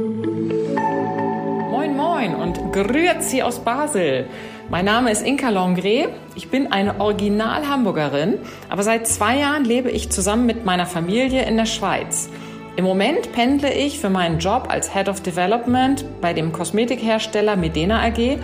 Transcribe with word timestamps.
Moin 0.00 1.94
Moin 1.94 2.34
und 2.34 2.72
Grüezi 2.72 3.42
aus 3.42 3.58
Basel. 3.58 4.26
Mein 4.70 4.86
Name 4.86 5.10
ist 5.10 5.20
Inka 5.26 5.50
Longre. 5.50 6.08
Ich 6.34 6.48
bin 6.48 6.72
eine 6.72 6.98
Original-Hamburgerin, 7.00 8.38
aber 8.70 8.82
seit 8.82 9.06
zwei 9.06 9.40
Jahren 9.40 9.66
lebe 9.66 9.90
ich 9.90 10.10
zusammen 10.10 10.46
mit 10.46 10.64
meiner 10.64 10.86
Familie 10.86 11.44
in 11.44 11.58
der 11.58 11.66
Schweiz. 11.66 12.30
Im 12.76 12.86
Moment 12.86 13.32
pendle 13.32 13.74
ich 13.74 13.98
für 14.00 14.08
meinen 14.08 14.38
Job 14.38 14.68
als 14.70 14.94
Head 14.94 15.10
of 15.10 15.20
Development 15.20 16.02
bei 16.22 16.32
dem 16.32 16.52
Kosmetikhersteller 16.52 17.56
Medena 17.56 18.02
AG 18.02 18.38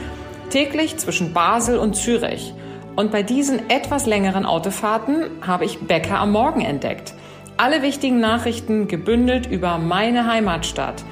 täglich 0.51 0.99
zwischen 0.99 1.33
Basel 1.33 1.79
und 1.79 1.97
Zürich. 1.97 2.53
Und 2.97 3.13
bei 3.13 3.23
diesen 3.23 3.71
etwas 3.71 4.05
längeren 4.05 4.45
Autofahrten 4.45 5.25
habe 5.41 5.65
ich 5.65 5.79
Bäcker 5.79 6.19
am 6.19 6.33
Morgen 6.33 6.61
entdeckt. 6.61 7.15
Alle 7.57 7.81
wichtigen 7.81 8.21
Nachrichten 8.21 8.89
gebündelt 8.89 9.47
über 9.47 9.79
meine 9.79 10.31
Heimatstadt. 10.31 11.03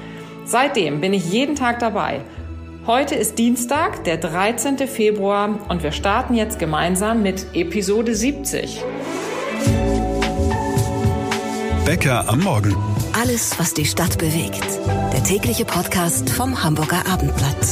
Seitdem 0.47 1.01
bin 1.01 1.11
ich 1.11 1.31
jeden 1.31 1.55
Tag 1.55 1.79
dabei. 1.79 2.21
Heute 2.85 3.15
ist 3.15 3.39
Dienstag, 3.39 4.03
der 4.03 4.17
13. 4.17 4.77
Februar 4.87 5.59
und 5.69 5.81
wir 5.81 5.91
starten 5.91 6.35
jetzt 6.35 6.59
gemeinsam 6.59 7.23
mit 7.23 7.47
Episode 7.55 8.13
70. 8.13 8.83
Bäcker 11.83 12.29
am 12.29 12.41
Morgen. 12.41 12.75
Alles, 13.19 13.57
was 13.57 13.73
die 13.73 13.85
Stadt 13.85 14.19
bewegt. 14.19 14.63
Der 15.13 15.23
tägliche 15.23 15.65
Podcast 15.65 16.29
vom 16.29 16.63
Hamburger 16.63 17.07
Abendblatt. 17.11 17.65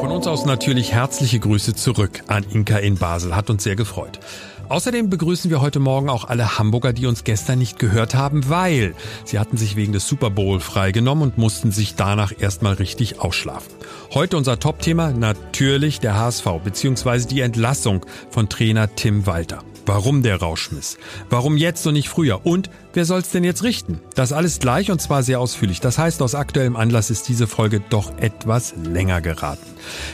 Von 0.00 0.10
uns 0.10 0.26
aus 0.26 0.44
natürlich 0.44 0.92
herzliche 0.92 1.38
Grüße 1.38 1.76
zurück 1.76 2.24
an 2.26 2.44
Inka 2.50 2.78
in 2.78 2.96
Basel. 2.96 3.36
Hat 3.36 3.48
uns 3.48 3.62
sehr 3.62 3.76
gefreut. 3.76 4.18
Außerdem 4.68 5.10
begrüßen 5.10 5.50
wir 5.50 5.60
heute 5.60 5.78
Morgen 5.78 6.08
auch 6.08 6.24
alle 6.24 6.58
Hamburger, 6.58 6.92
die 6.92 7.06
uns 7.06 7.24
gestern 7.24 7.58
nicht 7.58 7.78
gehört 7.78 8.14
haben, 8.14 8.48
weil 8.48 8.94
sie 9.24 9.38
hatten 9.38 9.56
sich 9.56 9.76
wegen 9.76 9.92
des 9.92 10.08
Super 10.08 10.30
Bowl 10.30 10.60
freigenommen 10.60 11.24
und 11.24 11.38
mussten 11.38 11.70
sich 11.70 11.96
danach 11.96 12.32
erstmal 12.38 12.74
richtig 12.74 13.20
ausschlafen. 13.20 13.72
Heute 14.12 14.36
unser 14.36 14.58
Top-Thema 14.58 15.12
natürlich 15.12 16.00
der 16.00 16.16
HSV 16.16 16.46
bzw. 16.64 17.26
die 17.26 17.40
Entlassung 17.40 18.06
von 18.30 18.48
Trainer 18.48 18.94
Tim 18.94 19.26
Walter 19.26 19.62
warum 19.86 20.22
der 20.22 20.40
Rauschmiss, 20.40 20.98
warum 21.30 21.56
jetzt 21.56 21.86
und 21.86 21.94
nicht 21.94 22.08
früher 22.08 22.44
und 22.44 22.70
wer 22.92 23.04
soll's 23.04 23.30
denn 23.30 23.44
jetzt 23.44 23.62
richten? 23.62 24.00
Das 24.14 24.32
alles 24.32 24.58
gleich 24.58 24.90
und 24.90 25.00
zwar 25.00 25.22
sehr 25.22 25.40
ausführlich. 25.40 25.80
Das 25.80 25.98
heißt, 25.98 26.22
aus 26.22 26.34
aktuellem 26.34 26.76
Anlass 26.76 27.10
ist 27.10 27.28
diese 27.28 27.46
Folge 27.46 27.80
doch 27.90 28.16
etwas 28.18 28.74
länger 28.76 29.20
geraten. 29.20 29.66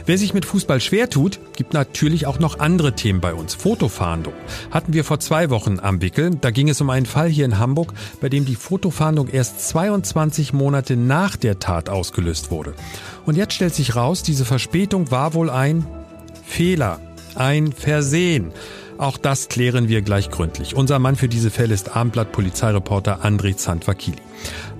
Wer 0.06 0.18
sich 0.18 0.34
mit 0.34 0.44
Fußball 0.44 0.80
schwer 0.80 1.10
tut, 1.10 1.38
gibt 1.56 1.74
natürlich 1.74 2.26
auch 2.26 2.38
noch 2.38 2.58
andere 2.58 2.94
Themen 2.94 3.20
bei 3.20 3.34
uns. 3.34 3.54
Fotofahndung 3.54 4.34
hatten 4.70 4.92
wir 4.92 5.04
vor 5.04 5.20
zwei 5.20 5.50
Wochen 5.50 5.78
am 5.80 6.00
Wickel. 6.02 6.30
Da 6.40 6.50
ging 6.50 6.68
es 6.68 6.80
um 6.80 6.90
einen 6.90 7.06
Fall 7.06 7.28
hier 7.28 7.44
in 7.44 7.58
Hamburg, 7.58 7.92
bei 8.20 8.28
dem 8.28 8.44
die 8.44 8.56
Fotofahndung 8.56 9.28
erst 9.28 9.68
22 9.68 10.52
Monate 10.52 10.96
nach 10.96 11.36
der 11.36 11.58
Tat 11.58 11.88
ausgelöst 11.88 12.50
wurde. 12.50 12.74
Und 13.26 13.36
jetzt 13.36 13.54
stellt 13.54 13.74
sich 13.74 13.96
raus, 13.96 14.22
diese 14.22 14.44
Verspätung 14.44 15.10
war 15.10 15.34
wohl 15.34 15.50
ein 15.50 15.86
Fehler, 16.44 16.98
ein 17.34 17.72
Versehen. 17.72 18.52
Auch 19.00 19.16
das 19.16 19.48
klären 19.48 19.88
wir 19.88 20.02
gleich 20.02 20.30
gründlich. 20.30 20.76
Unser 20.76 20.98
Mann 20.98 21.16
für 21.16 21.26
diese 21.26 21.50
Fälle 21.50 21.72
ist 21.72 21.96
Abendblatt-Polizeireporter 21.96 23.24
André 23.24 23.56
Zandvakili. 23.56 24.18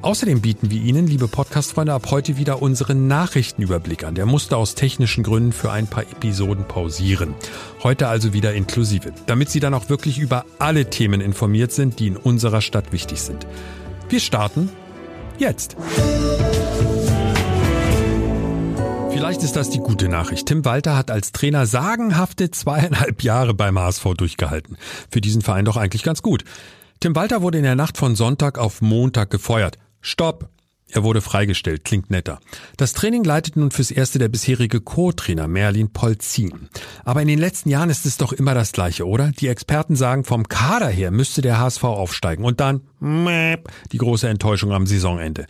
Außerdem 0.03 0.43
bieten 0.43 0.71
wir 0.71 0.79
Ihnen, 0.79 1.07
liebe 1.07 1.27
Podcast-Freunde, 1.27 1.95
ab 1.95 2.11
heute 2.11 2.37
wieder 2.37 2.61
unseren 2.61 3.09
Nachrichtenüberblick 3.09 4.05
an. 4.05 4.15
Der 4.15 4.27
musste 4.27 4.59
aus 4.59 4.75
technischen 4.75 5.25
Gründen 5.25 5.53
für 5.53 5.73
ein 5.73 5.87
paar 5.87 6.03
Episoden 6.03 6.69
pausieren. 6.69 7.33
Heute 7.83 8.09
also 8.09 8.35
wieder 8.35 8.53
inklusive, 8.53 9.11
damit 9.25 9.49
Sie 9.49 9.61
dann 9.61 9.73
auch 9.73 9.89
wirklich 9.89 10.19
über 10.19 10.45
alle 10.59 10.91
Themen 10.91 11.23
informiert 11.23 11.73
sind, 11.73 11.99
die 11.99 12.09
in 12.09 12.19
unserer 12.19 12.61
Stadt 12.61 12.93
wichtig 12.93 13.23
sind. 13.23 13.47
Wir 14.11 14.21
starten 14.21 14.69
jetzt. 15.39 15.79
Vielleicht 19.21 19.43
ist 19.43 19.55
das 19.55 19.69
die 19.69 19.81
gute 19.81 20.09
Nachricht. 20.09 20.47
Tim 20.47 20.65
Walter 20.65 20.97
hat 20.97 21.11
als 21.11 21.33
Trainer 21.33 21.67
sagenhafte 21.67 22.51
zweieinhalb 22.51 23.23
Jahre 23.23 23.53
beim 23.53 23.79
HSV 23.79 24.15
durchgehalten. 24.17 24.79
Für 25.11 25.21
diesen 25.21 25.43
Verein 25.43 25.67
doch 25.67 25.77
eigentlich 25.77 26.05
ganz 26.05 26.23
gut. 26.23 26.43
Tim 27.01 27.15
Walter 27.15 27.43
wurde 27.43 27.59
in 27.59 27.65
der 27.65 27.75
Nacht 27.75 27.99
von 27.99 28.17
Sonntag 28.17 28.57
auf 28.57 28.81
Montag 28.81 29.29
gefeuert. 29.29 29.77
Stopp! 30.01 30.49
Er 30.89 31.05
wurde 31.05 31.21
freigestellt, 31.21 31.85
klingt 31.85 32.11
netter. 32.11 32.41
Das 32.79 32.95
Training 32.95 33.23
leitet 33.23 33.57
nun 33.57 33.71
fürs 33.71 33.91
Erste 33.91 34.19
der 34.19 34.31
bisherige 34.31 34.81
Co-Trainer 34.81 35.49
Merlin 35.49 35.93
Polzin. 35.93 36.71
Aber 37.05 37.21
in 37.21 37.29
den 37.29 37.39
letzten 37.39 37.69
Jahren 37.69 37.91
ist 37.91 38.07
es 38.07 38.17
doch 38.17 38.33
immer 38.33 38.55
das 38.55 38.73
Gleiche, 38.73 39.07
oder? 39.07 39.33
Die 39.33 39.49
Experten 39.49 39.97
sagen, 39.97 40.25
vom 40.25 40.49
Kader 40.49 40.89
her 40.89 41.11
müsste 41.11 41.43
der 41.43 41.59
HSV 41.59 41.85
aufsteigen 41.85 42.43
und 42.43 42.59
dann 42.59 42.81
die 43.01 43.99
große 43.99 44.29
Enttäuschung 44.29 44.73
am 44.73 44.87
Saisonende. 44.87 45.47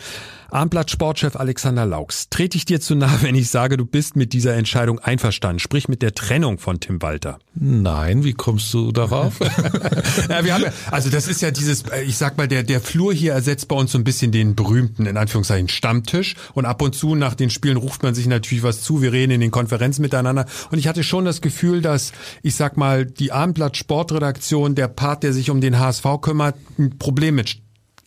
Abendblatt 0.52 0.90
Sportchef 0.90 1.36
Alexander 1.36 1.86
Laux, 1.86 2.28
trete 2.28 2.56
ich 2.56 2.64
dir 2.64 2.80
zu 2.80 2.96
nahe, 2.96 3.22
wenn 3.22 3.36
ich 3.36 3.50
sage, 3.50 3.76
du 3.76 3.84
bist 3.84 4.16
mit 4.16 4.32
dieser 4.32 4.54
Entscheidung 4.54 4.98
einverstanden, 4.98 5.60
sprich 5.60 5.88
mit 5.88 6.02
der 6.02 6.12
Trennung 6.12 6.58
von 6.58 6.80
Tim 6.80 7.00
Walter? 7.02 7.38
Nein, 7.54 8.24
wie 8.24 8.32
kommst 8.32 8.74
du 8.74 8.90
darauf? 8.90 9.38
ja, 10.28 10.44
wir 10.44 10.54
haben 10.54 10.64
ja, 10.64 10.72
also 10.90 11.08
das 11.08 11.28
ist 11.28 11.40
ja 11.40 11.52
dieses, 11.52 11.82
äh, 11.82 12.02
ich 12.02 12.16
sag 12.16 12.36
mal, 12.36 12.48
der, 12.48 12.64
der 12.64 12.80
Flur 12.80 13.12
hier 13.12 13.32
ersetzt 13.32 13.68
bei 13.68 13.76
uns 13.76 13.92
so 13.92 13.98
ein 13.98 14.04
bisschen 14.04 14.32
den 14.32 14.56
berühmten, 14.56 15.06
in 15.06 15.16
Anführungszeichen, 15.16 15.68
Stammtisch 15.68 16.34
und 16.54 16.64
ab 16.64 16.82
und 16.82 16.96
zu 16.96 17.14
nach 17.14 17.34
den 17.34 17.50
Spielen 17.50 17.76
ruft 17.76 18.02
man 18.02 18.14
sich 18.14 18.26
natürlich 18.26 18.64
was 18.64 18.82
zu, 18.82 19.02
wir 19.02 19.12
reden 19.12 19.32
in 19.32 19.40
den 19.40 19.52
Konferenzen 19.52 20.02
miteinander 20.02 20.46
und 20.72 20.78
ich 20.78 20.88
hatte 20.88 21.04
schon 21.04 21.24
das 21.24 21.40
Gefühl, 21.40 21.80
dass, 21.80 22.12
ich 22.42 22.56
sag 22.56 22.76
mal, 22.76 23.06
die 23.06 23.30
Abendblatt 23.30 23.76
Sportredaktion, 23.76 24.74
der 24.74 24.88
Part, 24.88 25.22
der 25.22 25.32
sich 25.32 25.50
um 25.50 25.60
den 25.60 25.78
HSV 25.78 26.04
kümmert, 26.20 26.56
ein 26.78 26.98
Problem 26.98 27.36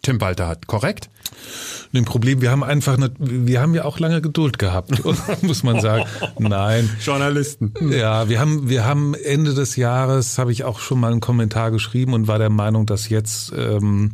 Tim 0.04 0.22
Walter 0.22 0.48
hat, 0.48 0.68
korrekt? 0.68 1.10
Ein 1.94 2.06
Problem, 2.06 2.42
wir 2.42 2.52
haben 2.52 2.64
einfach, 2.64 2.98
eine, 2.98 3.12
wir 3.18 3.62
haben 3.62 3.74
ja 3.74 3.86
auch 3.86 4.00
lange 4.00 4.22
Geduld 4.22 4.60
gehabt, 4.60 5.04
muss 5.42 5.64
man 5.64 5.80
sagen. 5.80 6.06
Nein. 6.38 6.90
Journalisten. 7.02 7.74
Ja, 7.90 8.30
wir 8.30 8.40
haben, 8.40 8.70
wir 8.70 8.86
haben 8.86 9.14
Ende 9.16 9.54
des 9.54 9.76
Jahres, 9.76 10.38
habe 10.38 10.52
ich 10.52 10.64
auch 10.64 10.80
schon 10.80 11.00
mal 11.00 11.12
einen 11.12 11.22
Kommentar 11.22 11.72
geschrieben 11.72 12.14
und 12.14 12.28
war 12.28 12.38
der 12.38 12.50
Meinung, 12.50 12.86
dass 12.86 13.10
jetzt 13.10 13.54
ähm, 13.56 14.12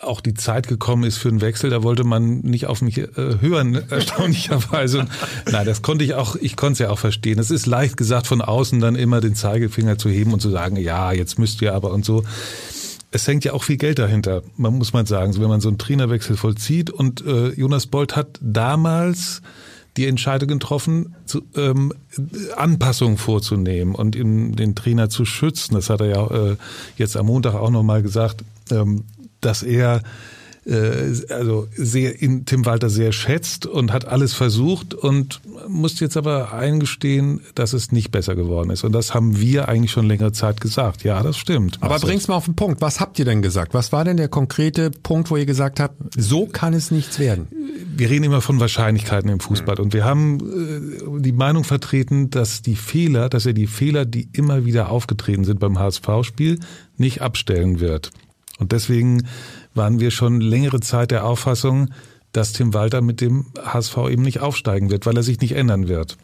auch 0.00 0.20
die 0.20 0.34
Zeit 0.34 0.68
gekommen 0.68 1.04
ist 1.04 1.16
für 1.16 1.28
einen 1.28 1.40
Wechsel. 1.40 1.70
Da 1.70 1.82
wollte 1.82 2.04
man 2.04 2.40
nicht 2.40 2.66
auf 2.66 2.82
mich 2.82 2.98
äh, 2.98 3.06
hören, 3.40 3.82
erstaunlicherweise. 3.90 5.00
Und, 5.00 5.10
nein, 5.50 5.66
das 5.66 5.82
konnte 5.82 6.04
ich 6.04 6.14
auch, 6.14 6.36
ich 6.36 6.56
konnte 6.56 6.74
es 6.74 6.78
ja 6.80 6.90
auch 6.90 6.98
verstehen. 6.98 7.38
Es 7.38 7.50
ist 7.50 7.66
leicht 7.66 7.96
gesagt, 7.96 8.26
von 8.26 8.42
außen 8.42 8.80
dann 8.80 8.96
immer 8.96 9.20
den 9.20 9.34
Zeigefinger 9.34 9.98
zu 9.98 10.08
heben 10.10 10.32
und 10.32 10.40
zu 10.40 10.50
sagen, 10.50 10.76
ja, 10.76 11.12
jetzt 11.12 11.38
müsst 11.38 11.62
ihr 11.62 11.74
aber 11.74 11.92
und 11.92 12.04
so 12.04 12.24
es 13.10 13.26
hängt 13.26 13.44
ja 13.44 13.52
auch 13.52 13.62
viel 13.62 13.78
Geld 13.78 13.98
dahinter, 13.98 14.42
man 14.56 14.74
muss 14.74 14.92
man 14.92 15.06
sagen, 15.06 15.34
wenn 15.40 15.48
man 15.48 15.60
so 15.60 15.68
einen 15.68 15.78
Trainerwechsel 15.78 16.36
vollzieht. 16.36 16.90
Und 16.90 17.24
äh, 17.24 17.48
Jonas 17.50 17.86
Bolt 17.86 18.16
hat 18.16 18.38
damals 18.42 19.40
die 19.96 20.06
Entscheidung 20.06 20.48
getroffen, 20.48 21.16
zu, 21.24 21.42
ähm, 21.56 21.92
Anpassungen 22.56 23.16
vorzunehmen 23.16 23.94
und 23.94 24.14
in, 24.14 24.54
den 24.54 24.74
Trainer 24.74 25.08
zu 25.08 25.24
schützen. 25.24 25.74
Das 25.74 25.90
hat 25.90 26.00
er 26.00 26.06
ja 26.06 26.26
äh, 26.26 26.56
jetzt 26.96 27.16
am 27.16 27.26
Montag 27.26 27.54
auch 27.54 27.70
nochmal 27.70 28.02
gesagt, 28.02 28.44
ähm, 28.70 29.04
dass 29.40 29.62
er 29.62 30.02
äh, 30.68 31.14
also 31.30 31.66
sehr 31.74 32.20
in 32.20 32.44
Tim 32.44 32.66
Walter 32.66 32.90
sehr 32.90 33.12
schätzt 33.12 33.66
und 33.66 33.92
hat 33.92 34.06
alles 34.06 34.34
versucht 34.34 34.94
und 34.94 35.40
muss 35.66 35.98
jetzt 36.00 36.16
aber 36.16 36.52
eingestehen, 36.52 37.40
dass 37.54 37.72
es 37.72 37.90
nicht 37.90 38.10
besser 38.10 38.34
geworden 38.34 38.70
ist. 38.70 38.84
Und 38.84 38.92
das 38.92 39.14
haben 39.14 39.40
wir 39.40 39.68
eigentlich 39.68 39.92
schon 39.92 40.06
längere 40.06 40.32
Zeit 40.32 40.60
gesagt. 40.60 41.04
Ja, 41.04 41.22
das 41.22 41.36
stimmt. 41.36 41.78
Aber 41.80 41.98
bring's 41.98 42.28
mal 42.28 42.34
auf 42.34 42.44
den 42.44 42.54
Punkt. 42.54 42.80
Was 42.80 43.00
habt 43.00 43.18
ihr 43.18 43.24
denn 43.24 43.42
gesagt? 43.42 43.74
Was 43.74 43.92
war 43.92 44.04
denn 44.04 44.16
der 44.16 44.28
konkrete 44.28 44.90
Punkt, 44.90 45.30
wo 45.30 45.36
ihr 45.36 45.46
gesagt 45.46 45.80
habt, 45.80 45.96
so 46.16 46.46
kann 46.46 46.74
es 46.74 46.90
nichts 46.90 47.18
werden? 47.18 47.48
Wir 47.96 48.10
reden 48.10 48.24
immer 48.24 48.40
von 48.40 48.60
Wahrscheinlichkeiten 48.60 49.30
im 49.30 49.40
Fußball 49.40 49.80
und 49.80 49.92
wir 49.92 50.04
haben 50.04 50.38
äh, 50.38 51.20
die 51.20 51.32
Meinung 51.32 51.64
vertreten, 51.64 52.30
dass 52.30 52.62
die 52.62 52.76
Fehler, 52.76 53.28
dass 53.28 53.46
er 53.46 53.54
die 53.54 53.66
Fehler, 53.66 54.04
die 54.04 54.28
immer 54.32 54.64
wieder 54.64 54.90
aufgetreten 54.90 55.44
sind 55.44 55.60
beim 55.60 55.78
HSV-Spiel, 55.78 56.60
nicht 56.96 57.22
abstellen 57.22 57.80
wird. 57.80 58.10
Und 58.58 58.72
deswegen 58.72 59.26
waren 59.74 60.00
wir 60.00 60.10
schon 60.10 60.40
längere 60.40 60.80
Zeit 60.80 61.10
der 61.10 61.24
Auffassung, 61.24 61.90
dass 62.32 62.52
Tim 62.52 62.74
Walter 62.74 63.00
mit 63.00 63.20
dem 63.20 63.46
HSV 63.62 63.96
eben 64.10 64.22
nicht 64.22 64.40
aufsteigen 64.40 64.90
wird, 64.90 65.06
weil 65.06 65.16
er 65.16 65.22
sich 65.22 65.40
nicht 65.40 65.52
ändern 65.52 65.88
wird. 65.88 66.18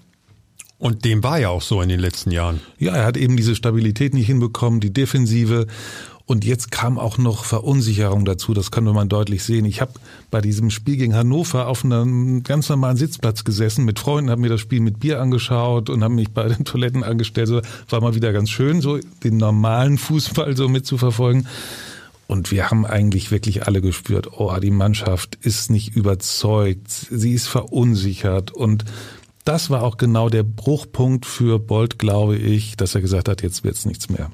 Und 0.78 1.04
dem 1.04 1.22
war 1.22 1.38
ja 1.38 1.48
auch 1.48 1.62
so 1.62 1.80
in 1.80 1.88
den 1.88 2.00
letzten 2.00 2.30
Jahren. 2.30 2.60
Ja, 2.78 2.94
er 2.94 3.06
hat 3.06 3.16
eben 3.16 3.36
diese 3.36 3.54
Stabilität 3.54 4.12
nicht 4.12 4.26
hinbekommen, 4.26 4.80
die 4.80 4.92
Defensive. 4.92 5.66
Und 6.26 6.44
jetzt 6.44 6.70
kam 6.70 6.98
auch 6.98 7.18
noch 7.18 7.44
Verunsicherung 7.44 8.24
dazu, 8.24 8.54
das 8.54 8.70
kann 8.70 8.84
man 8.84 9.08
deutlich 9.10 9.44
sehen. 9.44 9.66
Ich 9.66 9.82
habe 9.82 9.92
bei 10.30 10.40
diesem 10.40 10.70
Spiel 10.70 10.96
gegen 10.96 11.14
Hannover 11.14 11.68
auf 11.68 11.84
einem 11.84 12.42
ganz 12.42 12.68
normalen 12.70 12.96
Sitzplatz 12.96 13.44
gesessen 13.44 13.84
mit 13.84 13.98
Freunden, 13.98 14.30
habe 14.30 14.40
mir 14.40 14.48
das 14.48 14.60
Spiel 14.60 14.80
mit 14.80 15.00
Bier 15.00 15.20
angeschaut 15.20 15.90
und 15.90 16.02
habe 16.02 16.14
mich 16.14 16.30
bei 16.30 16.48
den 16.48 16.64
Toiletten 16.64 17.04
angestellt. 17.04 17.48
So, 17.48 17.60
war 17.90 18.00
mal 18.00 18.14
wieder 18.14 18.32
ganz 18.32 18.50
schön, 18.50 18.80
so 18.80 18.98
den 19.22 19.36
normalen 19.36 19.98
Fußball 19.98 20.56
so 20.56 20.68
mitzuverfolgen. 20.68 21.46
Und 22.26 22.50
wir 22.50 22.70
haben 22.70 22.86
eigentlich 22.86 23.30
wirklich 23.30 23.66
alle 23.66 23.80
gespürt, 23.80 24.28
oh, 24.32 24.54
die 24.58 24.70
Mannschaft 24.70 25.36
ist 25.42 25.70
nicht 25.70 25.94
überzeugt, 25.94 26.90
sie 26.90 27.32
ist 27.32 27.48
verunsichert. 27.48 28.50
Und 28.50 28.84
das 29.44 29.68
war 29.68 29.82
auch 29.82 29.98
genau 29.98 30.30
der 30.30 30.42
Bruchpunkt 30.42 31.26
für 31.26 31.58
Bolt, 31.58 31.98
glaube 31.98 32.36
ich, 32.36 32.76
dass 32.76 32.94
er 32.94 33.02
gesagt 33.02 33.28
hat, 33.28 33.42
jetzt 33.42 33.62
wird's 33.62 33.84
nichts 33.84 34.08
mehr. 34.08 34.30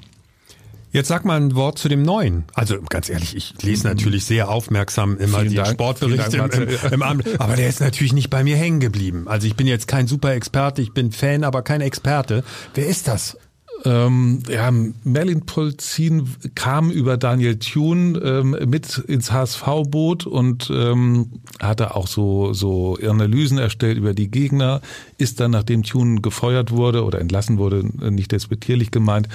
Jetzt 0.93 1.07
sag 1.07 1.23
mal 1.23 1.39
ein 1.39 1.55
Wort 1.55 1.77
zu 1.77 1.87
dem 1.87 2.03
Neuen. 2.03 2.43
Also 2.53 2.81
ganz 2.89 3.07
ehrlich, 3.07 3.35
ich 3.35 3.53
lese 3.61 3.87
natürlich 3.87 4.25
sehr 4.25 4.49
aufmerksam 4.49 5.17
immer 5.17 5.39
Vielen 5.39 5.51
die 5.51 5.55
Dank. 5.55 5.69
Sportberichte 5.69 6.37
Dank, 6.37 6.53
im, 6.53 6.67
im, 6.67 6.93
im 6.93 7.01
Abend. 7.01 7.39
Aber 7.39 7.55
der 7.55 7.69
ist 7.69 7.79
natürlich 7.79 8.11
nicht 8.11 8.29
bei 8.29 8.43
mir 8.43 8.57
hängen 8.57 8.81
geblieben. 8.81 9.27
Also 9.29 9.47
ich 9.47 9.55
bin 9.55 9.67
jetzt 9.67 9.87
kein 9.87 10.07
super 10.07 10.33
Experte, 10.33 10.81
ich 10.81 10.91
bin 10.91 11.13
Fan, 11.13 11.45
aber 11.45 11.61
kein 11.61 11.79
Experte. 11.79 12.43
Wer 12.73 12.87
ist 12.87 13.07
das? 13.07 13.37
Ähm, 13.83 14.43
ja, 14.47 14.71
Merlin 15.03 15.41
Polzin 15.45 16.29
kam 16.55 16.91
über 16.91 17.17
Daniel 17.17 17.57
Thune 17.57 18.19
ähm, 18.19 18.55
mit 18.67 18.97
ins 18.99 19.31
HSV-Boot 19.31 20.25
und 20.25 20.71
ähm, 20.73 21.27
hatte 21.59 21.95
auch 21.95 22.07
so, 22.07 22.53
so 22.53 22.97
Analysen 23.01 23.57
erstellt 23.57 23.97
über 23.97 24.13
die 24.13 24.29
Gegner, 24.29 24.81
ist 25.17 25.39
dann, 25.39 25.51
nachdem 25.51 25.83
Thune 25.83 26.21
gefeuert 26.21 26.71
wurde 26.71 27.03
oder 27.03 27.19
entlassen 27.19 27.57
wurde, 27.57 27.83
nicht 28.11 28.31
despektierlich 28.31 28.91
gemeint, 28.91 29.27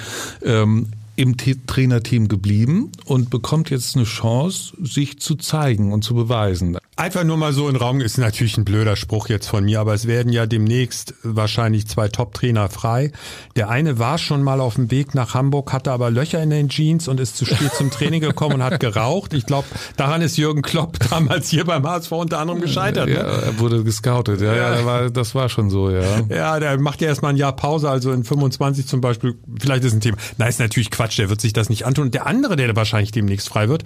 ähm, 0.43 0.87
im 1.17 1.35
Trainerteam 1.35 2.27
geblieben 2.27 2.91
und 3.05 3.31
bekommt 3.31 3.71
jetzt 3.71 3.95
eine 3.95 4.05
Chance, 4.05 4.77
sich 4.79 5.19
zu 5.19 5.35
zeigen 5.35 5.91
und 5.91 6.03
zu 6.03 6.13
beweisen. 6.13 6.77
Einfach 6.99 7.23
nur 7.23 7.37
mal 7.37 7.53
so 7.53 7.69
in 7.69 7.75
Raum 7.75 8.01
ist 8.01 8.17
natürlich 8.17 8.57
ein 8.57 8.65
blöder 8.65 8.95
Spruch 8.95 9.29
jetzt 9.29 9.47
von 9.47 9.63
mir, 9.65 9.79
aber 9.79 9.93
es 9.93 10.07
werden 10.07 10.31
ja 10.33 10.47
demnächst 10.47 11.13
wahrscheinlich 11.21 11.87
zwei 11.87 12.07
Top-Trainer 12.07 12.69
frei. 12.69 13.11
Der 13.55 13.69
eine 13.69 13.99
war 13.99 14.17
schon 14.17 14.41
mal 14.41 14.59
auf 14.59 14.75
dem 14.75 14.89
Weg 14.89 15.13
nach 15.13 15.35
Hamburg, 15.35 15.71
hatte 15.73 15.91
aber 15.91 16.09
Löcher 16.09 16.41
in 16.41 16.49
den 16.49 16.69
Jeans 16.69 17.07
und 17.07 17.19
ist 17.19 17.37
zu 17.37 17.45
spät 17.45 17.71
zum 17.75 17.91
Training 17.91 18.19
gekommen 18.21 18.55
und 18.55 18.63
hat 18.63 18.79
geraucht. 18.79 19.35
Ich 19.35 19.45
glaube, 19.45 19.67
daran 19.95 20.23
ist 20.23 20.37
Jürgen 20.37 20.63
Klopp 20.63 20.97
damals 21.11 21.49
hier 21.49 21.65
beim 21.65 21.85
HSV 21.87 22.11
unter 22.13 22.39
anderem 22.39 22.61
gescheitert. 22.61 23.07
Ja, 23.09 23.21
Ne? 23.21 23.41
er 23.45 23.59
wurde 23.59 23.83
gescoutet. 23.83 24.41
Ja, 24.41 24.55
ja, 24.55 24.69
das 24.71 24.85
war, 24.85 25.09
das 25.11 25.35
war 25.35 25.49
schon 25.49 25.69
so, 25.69 25.91
ja. 25.91 26.21
Ja, 26.29 26.59
der 26.59 26.79
macht 26.79 27.01
ja 27.01 27.09
erstmal 27.09 27.31
ein 27.31 27.37
Jahr 27.37 27.55
Pause, 27.55 27.91
also 27.91 28.11
in 28.11 28.23
25 28.23 28.87
zum 28.87 29.01
Beispiel. 29.01 29.35
Vielleicht 29.59 29.83
ist 29.83 29.93
ein 29.93 30.01
Thema. 30.01 30.17
Nein, 30.39 30.49
ist 30.49 30.59
natürlich 30.59 30.89
Quatsch, 30.89 31.19
der 31.19 31.29
wird 31.29 31.41
sich 31.41 31.53
das 31.53 31.69
nicht 31.69 31.85
antun. 31.85 32.05
Und 32.05 32.15
der 32.15 32.25
andere, 32.25 32.55
der 32.55 32.75
wahrscheinlich 32.75 33.11
demnächst 33.11 33.49
frei 33.49 33.69
wird, 33.69 33.83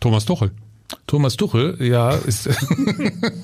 Thomas 0.00 0.24
Tuchel. 0.24 0.50
Thomas 1.06 1.36
Tuchel, 1.36 1.76
ja, 1.80 2.10
ist, 2.10 2.48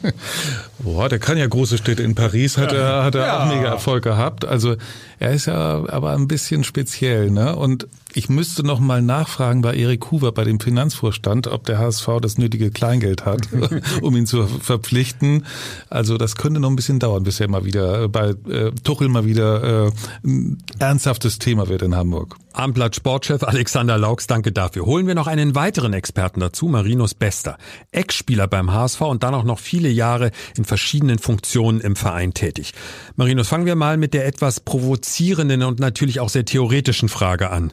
boah, 0.78 1.08
der 1.08 1.18
kann 1.18 1.38
ja 1.38 1.46
große 1.46 1.78
Städte. 1.78 2.02
In 2.02 2.14
Paris 2.14 2.56
hat 2.58 2.72
er, 2.72 3.04
hat 3.04 3.14
er 3.14 3.26
Ja. 3.26 3.42
auch 3.44 3.54
mega 3.54 3.68
Erfolg 3.68 4.04
gehabt. 4.04 4.44
Also 4.44 4.76
er 5.18 5.32
ist 5.32 5.46
ja 5.46 5.84
aber 5.88 6.10
ein 6.12 6.28
bisschen 6.28 6.64
speziell, 6.64 7.30
ne? 7.30 7.54
Und 7.56 7.86
ich 8.14 8.28
müsste 8.28 8.64
noch 8.64 8.80
mal 8.80 9.02
nachfragen 9.02 9.62
bei 9.62 9.74
Erik 9.74 10.10
Huber, 10.10 10.32
bei 10.32 10.44
dem 10.44 10.60
Finanzvorstand, 10.60 11.46
ob 11.46 11.64
der 11.64 11.78
HSV 11.78 12.08
das 12.20 12.38
nötige 12.38 12.70
Kleingeld 12.70 13.24
hat, 13.24 13.48
um 14.02 14.16
ihn 14.16 14.26
zu 14.26 14.46
verpflichten. 14.46 15.46
Also 15.88 16.18
das 16.18 16.36
könnte 16.36 16.60
noch 16.60 16.70
ein 16.70 16.76
bisschen 16.76 16.98
dauern, 16.98 17.24
bis 17.24 17.40
er 17.40 17.48
mal 17.48 17.64
wieder 17.64 18.04
äh, 18.04 18.08
bei 18.08 18.30
äh, 18.48 18.72
Tuchel 18.84 19.08
mal 19.08 19.24
wieder 19.24 19.86
äh, 19.86 19.92
ein 20.24 20.58
ernsthaftes 20.78 21.38
Thema 21.38 21.68
wird 21.68 21.82
in 21.82 21.94
Hamburg. 21.94 22.36
Abendblatt 22.54 22.94
Sportchef 22.94 23.42
Alexander 23.42 23.96
Laux, 23.96 24.26
danke 24.26 24.52
dafür. 24.52 24.84
Holen 24.84 25.06
wir 25.06 25.14
noch 25.14 25.26
einen 25.26 25.54
weiteren 25.54 25.94
Experten 25.94 26.40
dazu, 26.40 26.66
Marinus 26.66 27.14
Bester. 27.14 27.56
Ex-Spieler 27.92 28.46
beim 28.46 28.72
HSV 28.72 29.00
und 29.02 29.22
dann 29.22 29.34
auch 29.34 29.44
noch 29.44 29.58
viele 29.58 29.88
Jahre 29.88 30.32
in 30.56 30.64
verschiedenen 30.64 31.18
Funktionen 31.18 31.80
im 31.80 31.96
Verein 31.96 32.34
tätig. 32.34 32.74
Marinus, 33.16 33.48
fangen 33.48 33.64
wir 33.64 33.74
mal 33.74 33.96
mit 33.96 34.12
der 34.12 34.26
etwas 34.26 34.60
provozierenden 34.60 35.62
und 35.62 35.80
natürlich 35.80 36.20
auch 36.20 36.28
sehr 36.28 36.44
theoretischen 36.44 37.08
Frage 37.08 37.50
an. 37.50 37.72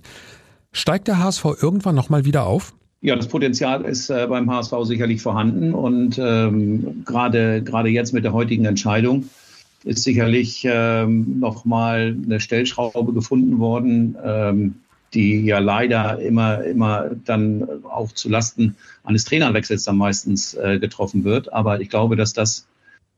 Steigt 0.72 1.08
der 1.08 1.20
HSV 1.20 1.46
irgendwann 1.62 1.96
nochmal 1.96 2.26
wieder 2.26 2.46
auf? 2.46 2.74
Ja, 3.02 3.16
das 3.16 3.28
Potenzial 3.28 3.86
ist 3.86 4.10
äh, 4.10 4.28
beim 4.28 4.52
HSV 4.52 4.74
sicherlich 4.84 5.22
vorhanden 5.22 5.74
und 5.74 6.20
ähm, 6.20 7.04
gerade 7.06 7.90
jetzt 7.90 8.14
mit 8.14 8.26
der 8.26 8.34
heutigen 8.34 8.66
Entscheidung 8.66 9.30
ist 9.86 10.04
sicherlich 10.04 10.68
ähm, 10.70 11.40
nochmal 11.40 12.18
eine 12.26 12.42
Stellschraube 12.42 13.14
gefunden 13.14 13.60
worden, 13.60 14.18
ähm, 14.22 14.76
die 15.14 15.46
ja 15.46 15.60
leider 15.60 16.20
immer 16.20 16.64
immer 16.64 17.12
dann 17.24 17.68
auch 17.86 18.12
zu 18.12 18.28
Lasten 18.28 18.76
eines 19.04 19.24
Trainerwechsels 19.24 19.86
dann 19.86 19.98
meistens 19.98 20.54
äh, 20.56 20.78
getroffen 20.78 21.24
wird. 21.24 21.54
Aber 21.54 21.80
ich 21.80 21.90
glaube, 21.90 22.18
dass 22.18 22.34
das 22.34 22.68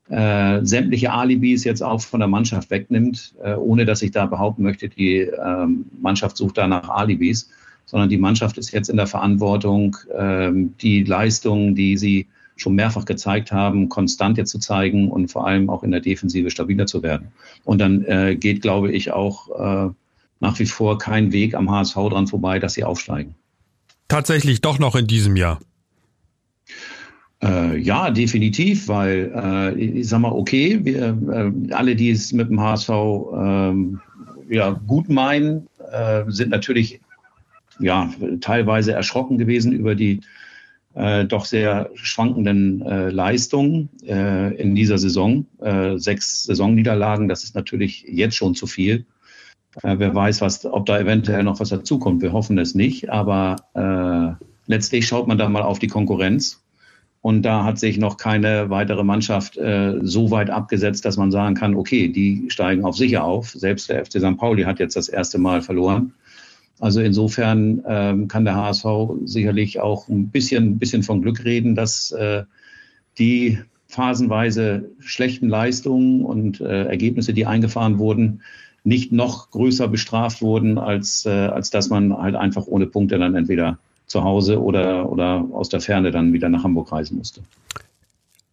äh, 0.08 0.64
sämtliche 0.64 1.12
Alibis 1.12 1.64
jetzt 1.64 1.82
auch 1.82 2.00
von 2.00 2.20
der 2.20 2.28
Mannschaft 2.28 2.70
wegnimmt, 2.70 3.34
äh, 3.42 3.54
ohne 3.54 3.84
dass 3.84 4.02
ich 4.02 4.10
da 4.10 4.26
behaupten 4.26 4.62
möchte, 4.62 4.88
die 4.88 5.18
ähm, 5.18 5.86
Mannschaft 6.00 6.36
sucht 6.36 6.58
da 6.58 6.66
nach 6.66 6.88
Alibis, 6.88 7.50
sondern 7.86 8.08
die 8.08 8.18
Mannschaft 8.18 8.58
ist 8.58 8.72
jetzt 8.72 8.90
in 8.90 8.96
der 8.96 9.06
Verantwortung, 9.06 9.96
ähm, 10.16 10.74
die 10.80 11.04
Leistungen, 11.04 11.74
die 11.74 11.96
sie 11.96 12.26
schon 12.56 12.74
mehrfach 12.74 13.04
gezeigt 13.04 13.52
haben, 13.52 13.88
konstant 13.88 14.38
jetzt 14.38 14.50
zu 14.50 14.58
zeigen 14.58 15.10
und 15.10 15.28
vor 15.28 15.46
allem 15.46 15.70
auch 15.70 15.82
in 15.82 15.90
der 15.90 16.00
Defensive 16.00 16.50
stabiler 16.50 16.86
zu 16.86 17.02
werden. 17.02 17.28
Und 17.64 17.80
dann 17.80 18.04
äh, 18.04 18.36
geht, 18.36 18.62
glaube 18.62 18.92
ich, 18.92 19.12
auch 19.12 19.48
äh, 19.88 19.90
nach 20.40 20.58
wie 20.58 20.66
vor 20.66 20.98
kein 20.98 21.32
Weg 21.32 21.54
am 21.54 21.70
HSV 21.70 21.94
dran 21.94 22.26
vorbei, 22.26 22.58
dass 22.58 22.74
sie 22.74 22.84
aufsteigen. 22.84 23.34
Tatsächlich 24.08 24.60
doch 24.60 24.78
noch 24.78 24.94
in 24.96 25.06
diesem 25.06 25.36
Jahr. 25.36 25.60
Äh, 27.42 27.78
ja, 27.78 28.10
definitiv, 28.10 28.86
weil 28.86 29.32
äh, 29.34 29.74
ich 29.74 30.08
sag 30.08 30.20
mal, 30.20 30.30
okay, 30.30 30.78
wir 30.84 31.18
äh, 31.28 31.72
alle, 31.72 31.96
die 31.96 32.10
es 32.10 32.32
mit 32.32 32.48
dem 32.48 32.60
HSV 32.60 32.90
ähm, 32.90 34.00
ja, 34.48 34.70
gut 34.86 35.08
meinen, 35.08 35.66
äh, 35.90 36.24
sind 36.28 36.50
natürlich 36.50 37.00
ja 37.80 38.10
teilweise 38.40 38.92
erschrocken 38.92 39.38
gewesen 39.38 39.72
über 39.72 39.96
die 39.96 40.20
äh, 40.94 41.24
doch 41.24 41.46
sehr 41.46 41.90
schwankenden 41.94 42.82
äh, 42.82 43.08
Leistungen 43.08 43.88
in 44.02 44.74
dieser 44.74 44.98
Saison. 44.98 45.46
Sechs 45.96 46.44
Saisonniederlagen, 46.44 47.28
das 47.28 47.44
ist 47.44 47.54
natürlich 47.54 48.04
jetzt 48.06 48.36
schon 48.36 48.54
zu 48.54 48.66
viel. 48.66 49.06
Wer 49.82 50.14
weiß, 50.14 50.42
was, 50.42 50.66
ob 50.66 50.84
da 50.84 50.98
eventuell 50.98 51.44
noch 51.44 51.58
was 51.58 51.70
dazukommt. 51.70 52.20
Wir 52.20 52.32
hoffen 52.32 52.58
es 52.58 52.74
nicht, 52.74 53.08
aber 53.08 54.36
letztlich 54.66 55.06
schaut 55.06 55.28
man 55.28 55.38
da 55.38 55.48
mal 55.48 55.62
auf 55.62 55.78
die 55.78 55.86
Konkurrenz. 55.86 56.61
Und 57.22 57.42
da 57.42 57.64
hat 57.64 57.78
sich 57.78 57.98
noch 57.98 58.16
keine 58.16 58.68
weitere 58.68 59.04
Mannschaft 59.04 59.56
äh, 59.56 60.00
so 60.02 60.32
weit 60.32 60.50
abgesetzt, 60.50 61.04
dass 61.04 61.16
man 61.16 61.30
sagen 61.30 61.54
kann, 61.54 61.76
okay, 61.76 62.08
die 62.08 62.46
steigen 62.48 62.84
auf 62.84 62.96
sicher 62.96 63.22
auf. 63.22 63.50
Selbst 63.50 63.88
der 63.88 64.04
FC 64.04 64.18
St. 64.18 64.36
Pauli 64.36 64.64
hat 64.64 64.80
jetzt 64.80 64.96
das 64.96 65.08
erste 65.08 65.38
Mal 65.38 65.62
verloren. 65.62 66.14
Also 66.80 67.00
insofern 67.00 67.84
ähm, 67.86 68.26
kann 68.26 68.44
der 68.44 68.56
HSV 68.56 68.84
sicherlich 69.24 69.78
auch 69.78 70.08
ein 70.08 70.30
bisschen, 70.30 70.80
bisschen 70.80 71.04
von 71.04 71.22
Glück 71.22 71.44
reden, 71.44 71.76
dass 71.76 72.10
äh, 72.10 72.42
die 73.18 73.60
phasenweise 73.86 74.90
schlechten 74.98 75.48
Leistungen 75.48 76.24
und 76.24 76.60
äh, 76.60 76.86
Ergebnisse, 76.86 77.34
die 77.34 77.46
eingefahren 77.46 77.98
wurden, 77.98 78.40
nicht 78.82 79.12
noch 79.12 79.50
größer 79.50 79.86
bestraft 79.86 80.42
wurden, 80.42 80.76
als, 80.76 81.24
äh, 81.24 81.30
als 81.30 81.70
dass 81.70 81.88
man 81.88 82.16
halt 82.16 82.34
einfach 82.34 82.66
ohne 82.66 82.86
Punkte 82.86 83.16
dann 83.16 83.36
entweder 83.36 83.78
zu 84.06 84.24
Hause 84.24 84.60
oder, 84.60 85.10
oder 85.10 85.44
aus 85.52 85.68
der 85.68 85.80
Ferne 85.80 86.10
dann 86.10 86.32
wieder 86.32 86.48
nach 86.48 86.64
Hamburg 86.64 86.92
reisen 86.92 87.18
musste. 87.18 87.42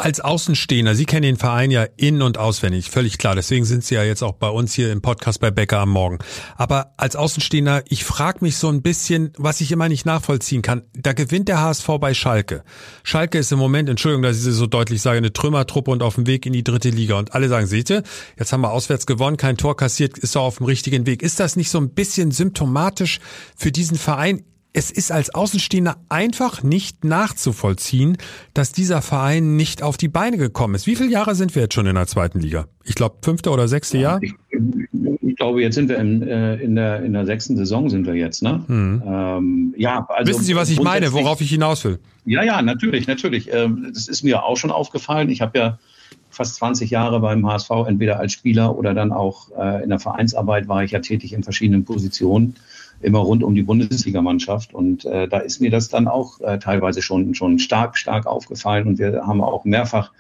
Als 0.02 0.22
Außenstehender, 0.22 0.96
Sie 0.96 1.04
kennen 1.04 1.24
den 1.24 1.36
Verein 1.36 1.72
ja 1.72 1.86
in- 1.98 2.22
und 2.22 2.38
auswendig, 2.38 2.90
völlig 2.90 3.18
klar. 3.18 3.36
Deswegen 3.36 3.66
sind 3.66 3.84
Sie 3.84 3.96
ja 3.96 4.04
jetzt 4.06 4.24
auch 4.24 4.32
bei 4.32 4.48
uns 4.48 4.74
hier 4.74 4.94
im 4.94 5.02
Podcast 5.02 5.42
bei 5.42 5.52
Becker 5.52 5.80
am 5.80 5.90
Morgen. 5.90 6.20
Aber 6.56 6.94
als 6.96 7.18
Außenstehender, 7.18 7.84
ich 7.90 8.06
frage 8.06 8.38
mich 8.40 8.56
so 8.56 8.70
ein 8.70 8.82
bisschen, 8.82 9.34
was 9.38 9.60
ich 9.60 9.74
immer 9.74 9.90
nicht 9.90 10.06
nachvollziehen 10.06 10.62
kann. 10.62 10.84
Da 10.94 11.12
gewinnt 11.12 11.50
der 11.50 11.60
HSV 11.60 11.86
bei 12.00 12.14
Schalke. 12.14 12.64
Schalke 13.04 13.40
ist 13.40 13.52
im 13.52 13.60
Moment, 13.60 13.90
Entschuldigung, 13.90 14.24
dass 14.24 14.40
ich 14.40 14.48
es 14.48 14.56
so 14.56 14.68
deutlich 14.68 15.02
sage, 15.02 15.18
eine 15.18 15.34
Trümmertruppe 15.34 15.92
und 15.92 16.02
auf 16.02 16.16
dem 16.16 16.28
Weg 16.28 16.46
in 16.46 16.54
die 16.54 16.64
dritte 16.64 16.92
Liga. 16.92 17.20
Und 17.20 17.36
alle 17.36 17.50
sagen, 17.50 17.68
seht 17.68 17.90
ihr, 17.90 18.04
jetzt 18.38 18.54
haben 18.54 18.62
wir 18.62 18.72
auswärts 18.72 19.06
gewonnen, 19.06 19.36
kein 19.36 19.58
Tor 19.58 19.76
kassiert, 19.76 20.18
ist 20.18 20.34
doch 20.34 20.44
auf 20.44 20.60
dem 20.60 20.66
richtigen 20.66 21.08
Weg. 21.08 21.22
Ist 21.22 21.42
das 21.42 21.58
nicht 21.58 21.70
so 21.70 21.78
ein 21.78 21.90
bisschen 21.90 22.32
symptomatisch 22.32 23.20
für 23.58 23.74
diesen 23.74 23.98
Verein? 23.98 24.46
Es 24.72 24.92
ist 24.92 25.12
als 25.12 25.34
Außenstehender 25.34 25.98
einfach 26.10 26.62
nicht 26.62 27.04
nachzuvollziehen, 27.04 28.18
dass 28.54 28.72
dieser 28.72 29.02
Verein 29.02 29.56
nicht 29.56 29.82
auf 29.82 29.98
die 29.98 30.08
Beine 30.08 30.38
gekommen 30.38 30.76
ist. 30.76 30.86
Wie 30.86 30.96
viele 30.96 31.10
Jahre 31.10 31.34
sind 31.34 31.56
wir 31.56 31.64
jetzt 31.64 31.74
schon 31.74 31.88
in 31.88 31.96
der 31.96 32.06
zweiten 32.06 32.40
Liga? 32.40 32.68
Ich 32.84 32.94
glaube, 32.94 33.18
fünfte 33.24 33.50
oder 33.50 33.68
sechste 33.68 33.98
Jahr? 33.98 34.22
Ich, 34.22 34.34
ich, 34.52 35.36
glaube, 35.36 35.62
jetzt 35.62 35.76
sind 35.76 35.90
wir 35.90 35.98
in, 35.98 36.22
äh, 36.22 36.56
in, 36.58 36.76
der, 36.76 37.04
in 37.04 37.14
der 37.14 37.26
sechsten 37.26 37.58
Saison 37.58 37.90
sind 37.90 38.06
wir 38.06 38.14
jetzt, 38.14 38.44
ne? 38.44 38.64
Mhm. 38.68 39.04
Ähm, 39.08 39.74
ja, 39.78 40.06
also 40.08 40.32
Wissen 40.32 40.44
Sie, 40.44 40.56
was 40.56 40.70
ich 40.70 40.82
meine, 40.82 41.14
worauf 41.14 41.42
ich 41.42 41.50
hinaus 41.50 41.84
will? 41.84 42.00
Ja, 42.26 42.44
ja, 42.44 42.62
natürlich, 42.62 43.08
natürlich. 43.08 43.52
Ähm, 43.52 43.90
das 43.92 44.08
ist 44.08 44.24
mir 44.24 44.44
auch 44.44 44.58
schon 44.58 44.72
aufgefallen. 44.72 45.30
Ich 45.30 45.42
habe 45.42 45.58
ja 45.58 45.80
fast 46.30 46.56
20 46.56 46.92
Jahre 46.92 47.20
beim 47.20 47.46
HSV, 47.48 47.72
entweder 47.88 48.20
als 48.20 48.34
Spieler 48.34 48.78
oder 48.78 48.94
dann 48.94 49.12
auch 49.12 49.50
äh, 49.58 49.84
in 49.84 49.90
der 49.90 50.00
Vereinsarbeit 50.00 50.68
war 50.68 50.84
ich 50.84 50.92
ja 50.92 51.00
tätig 51.00 51.34
in 51.34 51.44
verschiedenen 51.44 51.86
Positionen 51.86 52.56
immer 53.02 53.20
rund 53.20 53.44
um 53.44 53.56
die 53.56 53.64
Bundesligamannschaft. 53.64 54.74
Und 54.74 55.06
äh, 55.06 55.28
da 55.28 55.40
ist 55.40 55.62
mir 55.62 55.72
das 55.72 55.90
dann 55.90 56.08
auch 56.08 56.40
äh, 56.42 56.60
teilweise 56.60 57.02
schon, 57.02 57.34
schon 57.36 57.60
stark, 57.60 57.98
stark 57.98 58.26
aufgefallen. 58.26 58.88
Und 58.88 59.00
wir 59.00 59.26
haben 59.26 59.42
auch 59.42 59.66
mehrfach 59.66 60.12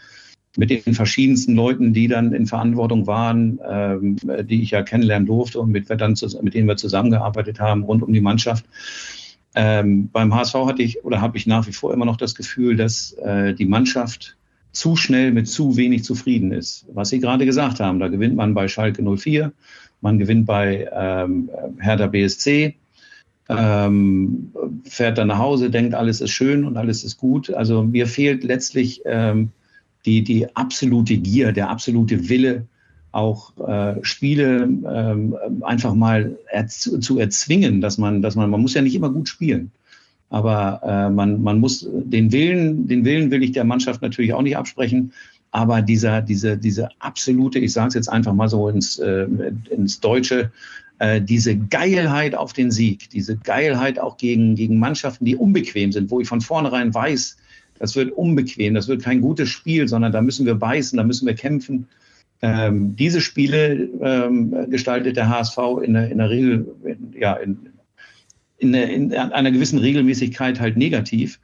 mit 0.57 0.69
den 0.69 0.93
verschiedensten 0.93 1.55
Leuten, 1.55 1.93
die 1.93 2.07
dann 2.07 2.33
in 2.33 2.45
Verantwortung 2.45 3.07
waren, 3.07 3.59
ähm, 3.67 4.15
die 4.43 4.61
ich 4.61 4.71
ja 4.71 4.81
kennenlernen 4.81 5.27
durfte 5.27 5.59
und 5.59 5.71
mit, 5.71 5.89
dann, 5.89 6.15
mit 6.41 6.53
denen 6.53 6.67
wir 6.67 6.77
zusammengearbeitet 6.77 7.59
haben, 7.59 7.83
rund 7.83 8.03
um 8.03 8.11
die 8.11 8.21
Mannschaft. 8.21 8.65
Ähm, 9.55 10.09
beim 10.11 10.33
HSV 10.33 10.53
hatte 10.53 10.83
ich 10.83 11.03
oder 11.03 11.21
habe 11.21 11.37
ich 11.37 11.47
nach 11.47 11.67
wie 11.67 11.73
vor 11.73 11.93
immer 11.93 12.05
noch 12.05 12.17
das 12.17 12.35
Gefühl, 12.35 12.75
dass 12.75 13.13
äh, 13.13 13.53
die 13.53 13.65
Mannschaft 13.65 14.37
zu 14.71 14.95
schnell 14.95 15.31
mit 15.31 15.47
zu 15.47 15.77
wenig 15.77 16.03
zufrieden 16.03 16.51
ist. 16.51 16.85
Was 16.93 17.09
Sie 17.09 17.19
gerade 17.19 17.45
gesagt 17.45 17.79
haben, 17.79 17.99
da 17.99 18.07
gewinnt 18.07 18.35
man 18.35 18.53
bei 18.53 18.67
Schalke 18.67 19.03
04, 19.03 19.51
man 20.01 20.19
gewinnt 20.19 20.45
bei 20.45 20.87
ähm, 20.93 21.49
Hertha 21.79 22.07
BSC. 22.07 22.75
ähm, 23.49 24.51
fährt 24.85 25.17
dann 25.17 25.29
nach 25.29 25.39
Hause, 25.39 25.71
denkt, 25.71 25.95
alles 25.95 26.21
ist 26.21 26.31
schön 26.31 26.63
und 26.63 26.77
alles 26.77 27.03
ist 27.03 27.17
gut. 27.17 27.51
Also 27.51 27.83
mir 27.83 28.05
fehlt 28.05 28.43
letztlich 28.43 29.01
ähm, 29.05 29.49
die, 30.05 30.23
die 30.23 30.55
absolute 30.55 31.17
Gier, 31.17 31.51
der 31.51 31.69
absolute 31.69 32.29
Wille, 32.29 32.65
auch 33.11 33.57
äh, 33.67 33.95
Spiele 34.03 34.63
ähm, 34.63 35.35
einfach 35.61 35.95
mal 35.95 36.37
erz 36.51 36.81
zu 36.99 37.19
erzwingen, 37.19 37.81
dass 37.81 37.97
man, 37.97 38.21
dass 38.21 38.35
man, 38.35 38.49
man 38.49 38.61
muss 38.61 38.75
ja 38.75 38.81
nicht 38.81 38.95
immer 38.95 39.09
gut 39.09 39.27
spielen. 39.27 39.71
Aber 40.29 40.81
äh, 40.83 41.09
man, 41.09 41.41
man 41.41 41.59
muss 41.59 41.87
den 41.91 42.31
Willen, 42.31 42.87
den 42.87 43.03
Willen 43.03 43.31
will 43.31 43.41
ich 43.41 43.51
der 43.51 43.63
Mannschaft 43.63 44.03
natürlich 44.03 44.33
auch 44.33 44.43
nicht 44.43 44.57
absprechen. 44.57 45.11
Aber 45.51 45.81
dieser, 45.81 46.21
diese, 46.21 46.57
diese 46.57 46.89
absolute, 46.99 47.59
ich 47.59 47.73
sage 47.73 47.89
es 47.89 47.93
jetzt 47.95 48.09
einfach 48.09 48.33
mal 48.33 48.49
so 48.49 48.69
ins, 48.69 48.99
äh, 48.99 49.27
ins 49.69 49.99
Deutsche, 49.99 50.51
äh, 50.99 51.21
diese 51.21 51.57
Geilheit 51.57 52.35
auf 52.35 52.53
den 52.53 52.71
Sieg, 52.71 53.09
diese 53.09 53.37
Geilheit 53.37 53.99
auch 53.99 54.17
gegen, 54.17 54.55
gegen 54.55 54.77
Mannschaften, 54.77 55.25
die 55.25 55.35
unbequem 55.35 55.91
sind, 55.91 56.11
wo 56.11 56.19
ich 56.19 56.27
von 56.27 56.41
vornherein 56.41 56.93
weiß, 56.93 57.37
das 57.79 57.95
wird 57.95 58.11
unbequem, 58.11 58.73
das 58.73 58.87
wird 58.87 59.01
kein 59.01 59.21
gutes 59.21 59.49
Spiel, 59.49 59.87
sondern 59.87 60.11
da 60.11 60.21
müssen 60.21 60.45
wir 60.45 60.55
beißen, 60.55 60.97
da 60.97 61.03
müssen 61.03 61.25
wir 61.25 61.35
kämpfen. 61.35 61.87
Ähm, 62.41 62.95
diese 62.95 63.21
Spiele 63.21 63.89
ähm, 64.01 64.53
gestaltet 64.69 65.17
der 65.17 65.29
HSV 65.29 65.57
in 65.83 65.93
der, 65.93 66.11
in 66.11 66.17
der 66.17 66.29
Regel, 66.29 66.75
ja, 67.17 67.33
in, 67.35 67.69
in, 68.57 68.73
in 68.73 69.13
einer 69.13 69.51
gewissen 69.51 69.79
Regelmäßigkeit 69.79 70.59
halt 70.59 70.77
negativ. 70.77 71.39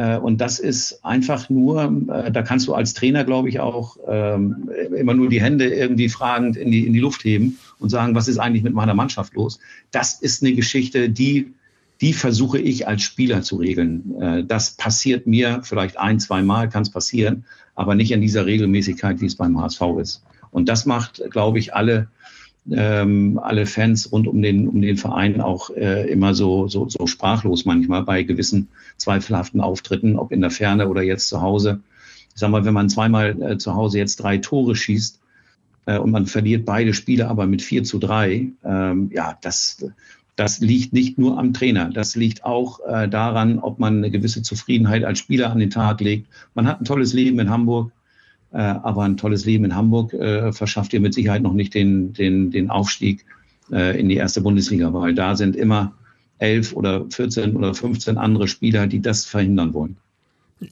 Äh, 0.00 0.16
und 0.16 0.40
das 0.40 0.58
ist 0.58 1.04
einfach 1.04 1.50
nur, 1.50 1.82
äh, 2.08 2.32
da 2.32 2.40
kannst 2.40 2.66
du 2.66 2.74
als 2.74 2.94
Trainer, 2.94 3.24
glaube 3.24 3.50
ich, 3.50 3.60
auch 3.60 3.98
ähm, 4.08 4.70
immer 4.96 5.12
nur 5.12 5.28
die 5.28 5.42
Hände 5.42 5.68
irgendwie 5.68 6.08
fragend 6.08 6.56
in 6.56 6.70
die, 6.70 6.86
in 6.86 6.94
die 6.94 7.00
Luft 7.00 7.22
heben 7.22 7.58
und 7.78 7.90
sagen, 7.90 8.14
was 8.14 8.26
ist 8.26 8.38
eigentlich 8.38 8.62
mit 8.62 8.72
meiner 8.72 8.94
Mannschaft 8.94 9.34
los? 9.34 9.58
Das 9.90 10.14
ist 10.14 10.42
eine 10.42 10.54
Geschichte, 10.54 11.10
die, 11.10 11.52
die 12.00 12.14
versuche 12.14 12.58
ich 12.58 12.88
als 12.88 13.02
Spieler 13.02 13.42
zu 13.42 13.56
regeln. 13.56 14.18
Äh, 14.18 14.44
das 14.44 14.70
passiert 14.70 15.26
mir 15.26 15.60
vielleicht 15.64 15.98
ein, 15.98 16.18
zwei 16.18 16.42
Mal, 16.42 16.70
kann 16.70 16.82
es 16.82 16.90
passieren, 16.90 17.44
aber 17.74 17.94
nicht 17.94 18.10
in 18.10 18.22
dieser 18.22 18.46
Regelmäßigkeit, 18.46 19.20
wie 19.20 19.26
es 19.26 19.36
beim 19.36 19.60
HSV 19.60 19.82
ist. 20.00 20.22
Und 20.50 20.70
das 20.70 20.86
macht, 20.86 21.22
glaube 21.30 21.58
ich, 21.58 21.74
alle 21.74 22.08
ähm, 22.70 23.40
alle 23.42 23.66
Fans 23.66 24.12
rund 24.12 24.28
um 24.28 24.42
den, 24.42 24.68
um 24.68 24.80
den 24.82 24.96
Verein 24.96 25.40
auch 25.40 25.70
äh, 25.70 26.08
immer 26.10 26.34
so, 26.34 26.68
so, 26.68 26.88
so 26.88 27.06
sprachlos 27.06 27.64
manchmal 27.64 28.02
bei 28.02 28.22
gewissen 28.22 28.68
zweifelhaften 28.96 29.60
Auftritten, 29.60 30.16
ob 30.16 30.32
in 30.32 30.40
der 30.40 30.50
Ferne 30.50 30.88
oder 30.88 31.02
jetzt 31.02 31.28
zu 31.28 31.40
Hause. 31.40 31.80
Ich 32.34 32.40
sag 32.40 32.50
mal, 32.50 32.64
wenn 32.64 32.74
man 32.74 32.88
zweimal 32.88 33.40
äh, 33.42 33.58
zu 33.58 33.74
Hause 33.74 33.98
jetzt 33.98 34.16
drei 34.16 34.38
Tore 34.38 34.76
schießt 34.76 35.20
äh, 35.86 35.98
und 35.98 36.10
man 36.10 36.26
verliert 36.26 36.64
beide 36.64 36.94
Spiele 36.94 37.28
aber 37.28 37.46
mit 37.46 37.62
vier 37.62 37.82
zu 37.84 37.98
drei, 37.98 38.48
ähm, 38.64 39.10
ja, 39.12 39.38
das, 39.40 39.84
das 40.36 40.60
liegt 40.60 40.92
nicht 40.92 41.18
nur 41.18 41.38
am 41.38 41.52
Trainer. 41.52 41.90
Das 41.90 42.14
liegt 42.14 42.44
auch 42.44 42.80
äh, 42.86 43.08
daran, 43.08 43.58
ob 43.58 43.78
man 43.78 43.98
eine 43.98 44.10
gewisse 44.10 44.42
Zufriedenheit 44.42 45.04
als 45.04 45.18
Spieler 45.18 45.50
an 45.50 45.58
den 45.58 45.70
Tag 45.70 46.00
legt. 46.00 46.28
Man 46.54 46.66
hat 46.66 46.80
ein 46.80 46.84
tolles 46.84 47.12
Leben 47.12 47.38
in 47.40 47.50
Hamburg. 47.50 47.92
Äh, 48.52 48.58
aber 48.58 49.04
ein 49.04 49.16
tolles 49.16 49.44
Leben 49.44 49.64
in 49.64 49.76
Hamburg 49.76 50.12
äh, 50.12 50.52
verschafft 50.52 50.92
dir 50.92 51.00
mit 51.00 51.14
Sicherheit 51.14 51.42
noch 51.42 51.52
nicht 51.52 51.74
den, 51.74 52.12
den, 52.12 52.50
den 52.50 52.70
Aufstieg 52.70 53.24
äh, 53.70 53.98
in 53.98 54.08
die 54.08 54.16
erste 54.16 54.40
Bundesliga, 54.40 54.92
weil 54.92 55.14
da 55.14 55.36
sind 55.36 55.54
immer 55.54 55.92
elf 56.38 56.72
oder 56.72 57.04
14 57.08 57.54
oder 57.54 57.74
15 57.74 58.18
andere 58.18 58.48
Spieler, 58.48 58.86
die 58.86 59.00
das 59.00 59.24
verhindern 59.24 59.72
wollen. 59.72 59.96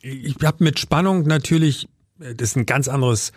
Ich 0.03 0.37
habe 0.43 0.65
mit 0.65 0.79
Spannung 0.79 1.23
natürlich, 1.23 1.89
das 2.19 2.51
ist 2.51 2.57
ein 2.57 2.67
ganz 2.67 2.89
anderes 2.89 3.33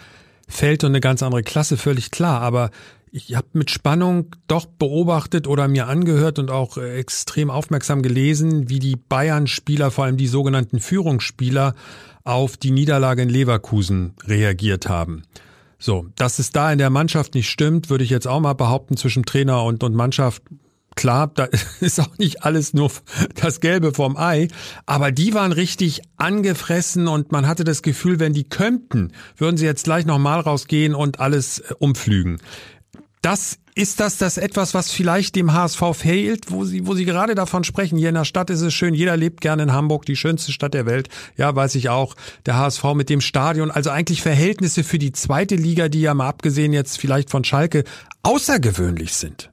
Feld 0.48 0.83
und 0.83 0.91
eine 0.91 1.01
ganz 1.01 1.21
andere 1.21 1.43
Klasse, 1.43 1.77
völlig 1.77 2.12
klar, 2.12 2.41
aber 2.41 2.71
ich 3.12 3.36
habe 3.36 3.48
mit 3.53 3.69
Spannung 3.69 4.36
doch 4.48 4.65
beobachtet 4.65 5.45
oder 5.45 5.67
mir 5.67 5.88
angehört 5.88 6.39
und 6.39 6.50
auch 6.50 6.77
extrem 6.77 7.50
aufmerksam 7.50 8.01
gelesen, 8.01 8.69
wie 8.69 8.79
die 8.79 8.95
Bayern-Spieler, 8.95 9.91
vor 9.91 10.05
allem 10.05 10.15
die 10.15 10.27
sogenannten 10.27 10.79
Führungsspieler, 10.79 11.75
auf 12.24 12.58
die 12.58 12.72
Niederlage 12.72 13.24
in 13.24 13.30
Leverkusen 13.30 14.13
reagiert 14.25 14.90
haben. 14.90 15.24
So, 15.80 16.08
dass 16.16 16.38
es 16.38 16.51
da 16.51 16.72
in 16.72 16.78
der 16.78 16.92
Mannschaft 16.92 17.34
nicht 17.34 17.50
stimmt, 17.50 17.90
würde 17.90 18.04
ich 18.04 18.12
jetzt 18.12 18.28
auch 18.28 18.40
mal 18.40 18.54
behaupten, 18.54 18.98
zwischen 18.98 19.24
Trainer 19.25 19.63
und, 19.63 19.84
und 19.84 19.96
Mannschaft. 19.96 20.44
Klar, 20.96 21.32
da 21.34 21.46
ist 21.80 22.00
auch 22.00 22.18
nicht 22.20 22.44
alles 22.44 22.74
nur 22.74 22.92
das 23.36 23.62
Gelbe 23.62 23.94
vom 23.94 24.16
Ei, 24.16 24.50
aber 24.86 25.12
die 25.12 25.34
waren 25.34 25.51
richtig 25.51 26.01
angefressen 26.18 27.08
und 27.08 27.32
man 27.32 27.48
hatte 27.48 27.63
das 27.63 27.82
Gefühl, 27.82 28.20
wenn 28.20 28.34
die 28.34 28.44
könnten, 28.44 29.12
würden 29.38 29.58
sie 29.58 29.66
jetzt 29.66 29.86
gleich 29.86 30.06
nochmal 30.06 30.42
rausgehen 30.42 30.94
und 30.94 31.20
alles 31.20 31.60
äh, 31.60 31.74
umflügen. 31.80 32.40
Das 33.22 33.58
ist 33.75 34.00
das 34.00 34.18
das 34.18 34.38
etwas, 34.38 34.74
was 34.74 34.92
vielleicht 34.92 35.36
dem 35.36 35.54
HSV 35.54 35.82
fehlt, 35.94 36.51
wo 36.51 36.66
Sie, 36.66 36.86
wo 36.86 36.94
Sie 36.94 37.06
gerade 37.06 37.36
davon 37.36 37.63
sprechen? 37.63 37.98
Hier 37.98 38.10
in 38.10 38.16
der 38.16 38.25
Stadt 38.25 38.50
ist 38.50 38.62
es 38.62 38.74
schön, 38.74 38.94
jeder 38.94 39.16
lebt 39.18 39.42
gerne 39.42 39.63
in 39.63 39.72
Hamburg, 39.72 40.06
die 40.06 40.16
schönste 40.16 40.51
Stadt 40.51 40.74
der 40.74 40.86
Welt. 40.86 41.10
Ja, 41.38 41.56
weiß 41.56 41.75
ich 41.75 41.90
auch. 41.90 42.16
Der 42.46 42.58
HSV 42.58 42.84
mit 42.96 43.10
dem 43.10 43.22
Stadion. 43.22 43.72
Also 43.72 43.90
eigentlich 43.90 44.22
Verhältnisse 44.22 44.84
für 44.84 45.00
die 45.00 45.12
zweite 45.12 45.56
Liga, 45.56 45.90
die 45.90 46.01
ja 46.01 46.13
mal 46.13 46.28
abgesehen 46.28 46.74
jetzt 46.74 46.98
vielleicht 46.98 47.30
von 47.30 47.44
Schalke 47.44 47.84
außergewöhnlich 48.24 49.13
sind. 49.13 49.51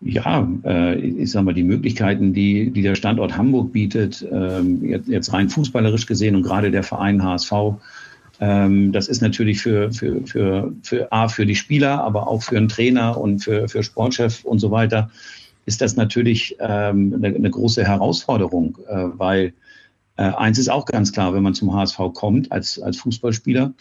Ja, 0.00 0.48
äh, 0.64 0.94
ich 0.96 1.32
sag 1.32 1.44
mal, 1.44 1.54
die 1.54 1.64
Möglichkeiten, 1.64 2.32
die, 2.32 2.70
die 2.70 2.82
der 2.82 2.94
Standort 2.94 3.36
Hamburg 3.36 3.72
bietet, 3.72 4.24
ähm, 4.30 4.84
jetzt, 4.84 5.08
jetzt 5.08 5.32
rein 5.32 5.48
fußballerisch 5.48 6.06
gesehen 6.06 6.36
und 6.36 6.42
gerade 6.42 6.70
der 6.70 6.84
Verein 6.84 7.22
HSV, 7.22 7.52
das 8.38 9.08
ist 9.08 9.20
natürlich 9.20 9.60
für, 9.60 9.90
für, 9.92 10.24
für, 10.24 10.72
für 10.82 11.12
A, 11.12 11.26
für 11.26 11.44
die 11.44 11.56
Spieler, 11.56 12.04
aber 12.04 12.28
auch 12.28 12.42
für 12.42 12.56
einen 12.56 12.68
Trainer 12.68 13.18
und 13.18 13.40
für, 13.40 13.68
für 13.68 13.82
Sportchef 13.82 14.44
und 14.44 14.60
so 14.60 14.70
weiter, 14.70 15.10
ist 15.66 15.80
das 15.80 15.96
natürlich 15.96 16.56
ähm, 16.60 17.14
eine, 17.16 17.34
eine 17.34 17.50
große 17.50 17.84
Herausforderung, 17.84 18.78
äh, 18.88 19.06
weil 19.18 19.52
äh, 20.16 20.22
eins 20.22 20.58
ist 20.58 20.68
auch 20.70 20.86
ganz 20.86 21.12
klar, 21.12 21.34
wenn 21.34 21.42
man 21.42 21.54
zum 21.54 21.74
HSV 21.74 21.98
kommt 22.14 22.50
als, 22.50 22.80
als 22.80 22.96
Fußballspieler, 22.98 23.74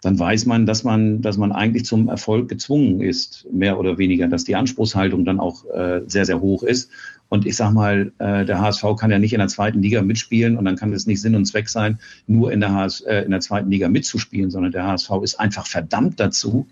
dann 0.00 0.18
weiß 0.18 0.46
man, 0.46 0.66
dass 0.66 0.84
man, 0.84 1.22
dass 1.22 1.36
man 1.36 1.52
eigentlich 1.52 1.84
zum 1.84 2.08
Erfolg 2.08 2.48
gezwungen 2.48 3.00
ist, 3.00 3.46
mehr 3.50 3.78
oder 3.78 3.96
weniger, 3.96 4.28
dass 4.28 4.44
die 4.44 4.56
Anspruchshaltung 4.56 5.24
dann 5.24 5.40
auch 5.40 5.64
äh, 5.66 6.02
sehr, 6.06 6.26
sehr 6.26 6.40
hoch 6.40 6.62
ist. 6.62 6.90
Und 7.34 7.46
ich 7.46 7.56
sag 7.56 7.72
mal, 7.72 8.12
äh, 8.20 8.44
der 8.44 8.60
HSV 8.60 8.84
kann 8.96 9.10
ja 9.10 9.18
nicht 9.18 9.32
in 9.32 9.40
der 9.40 9.48
zweiten 9.48 9.82
Liga 9.82 10.02
mitspielen 10.02 10.56
und 10.56 10.64
dann 10.66 10.76
kann 10.76 10.92
es 10.92 11.08
nicht 11.08 11.20
Sinn 11.20 11.34
und 11.34 11.46
Zweck 11.46 11.68
sein, 11.68 11.98
nur 12.28 12.52
in 12.52 12.60
der, 12.60 12.72
HS, 12.72 13.00
äh, 13.00 13.22
in 13.22 13.32
der 13.32 13.40
zweiten 13.40 13.72
Liga 13.72 13.88
mitzuspielen, 13.88 14.52
sondern 14.52 14.70
der 14.70 14.86
HSV 14.86 15.10
ist 15.24 15.40
einfach 15.40 15.66
verdammt 15.66 16.20
dazu, 16.20 16.68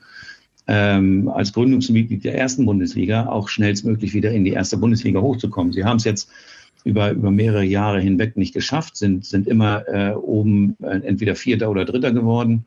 ähm, 0.68 1.28
als 1.28 1.52
Gründungsmitglied 1.52 2.22
der 2.22 2.38
ersten 2.38 2.64
Bundesliga 2.64 3.26
auch 3.26 3.48
schnellstmöglich 3.48 4.14
wieder 4.14 4.30
in 4.30 4.44
die 4.44 4.52
erste 4.52 4.76
Bundesliga 4.76 5.20
hochzukommen. 5.20 5.72
Sie 5.72 5.84
haben 5.84 5.96
es 5.96 6.04
jetzt 6.04 6.30
über, 6.84 7.10
über 7.10 7.32
mehrere 7.32 7.64
Jahre 7.64 8.00
hinweg 8.00 8.36
nicht 8.36 8.54
geschafft, 8.54 8.96
sind, 8.96 9.24
sind 9.24 9.48
immer 9.48 9.88
äh, 9.88 10.14
oben 10.14 10.76
äh, 10.80 11.00
entweder 11.04 11.34
Vierter 11.34 11.70
oder 11.70 11.84
Dritter 11.84 12.12
geworden. 12.12 12.66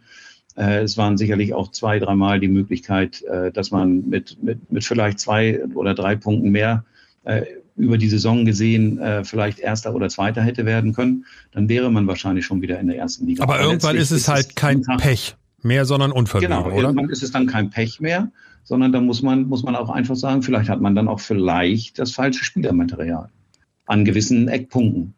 Äh, 0.57 0.79
es 0.79 0.97
waren 0.97 1.15
sicherlich 1.15 1.53
auch 1.53 1.71
zwei, 1.71 1.99
dreimal 1.99 2.41
die 2.41 2.49
Möglichkeit, 2.49 3.21
äh, 3.21 3.53
dass 3.53 3.71
man 3.71 4.09
mit, 4.09 4.43
mit, 4.43 4.69
mit 4.69 4.83
vielleicht 4.83 5.19
zwei 5.19 5.63
oder 5.75 5.93
drei 5.93 6.17
Punkten 6.17 6.49
mehr 6.49 6.83
äh, 7.23 7.43
über 7.75 7.97
die 7.97 8.07
Saison 8.07 8.45
gesehen 8.45 8.99
vielleicht 9.23 9.59
Erster 9.59 9.93
oder 9.93 10.07
Zweiter 10.09 10.41
hätte 10.41 10.65
werden 10.65 10.93
können, 10.93 11.25
dann 11.51 11.67
wäre 11.67 11.91
man 11.91 12.07
wahrscheinlich 12.07 12.45
schon 12.45 12.61
wieder 12.61 12.79
in 12.79 12.87
der 12.87 12.97
ersten 12.97 13.27
Liga. 13.27 13.43
Aber, 13.43 13.55
Aber 13.55 13.63
irgendwann 13.63 13.97
ist 13.97 14.11
es 14.11 14.27
halt 14.27 14.55
kein 14.55 14.81
Pech 14.81 15.35
mehr, 15.61 15.85
sondern 15.85 16.11
Unvermögen, 16.11 16.55
genau, 16.55 16.67
oder? 16.67 16.87
Irgendwann 16.89 17.09
ist 17.09 17.23
es 17.23 17.31
dann 17.31 17.47
kein 17.47 17.69
Pech 17.69 17.99
mehr, 17.99 18.31
sondern 18.63 18.91
da 18.91 19.01
muss 19.01 19.21
man, 19.21 19.47
muss 19.47 19.63
man 19.63 19.75
auch 19.75 19.89
einfach 19.89 20.15
sagen, 20.15 20.41
vielleicht 20.41 20.69
hat 20.69 20.79
man 20.79 20.95
dann 20.95 21.07
auch 21.07 21.19
vielleicht 21.19 21.99
das 21.99 22.11
falsche 22.11 22.45
Spielermaterial 22.45 23.29
an 23.85 24.05
gewissen 24.05 24.47
Eckpunkten. 24.47 25.13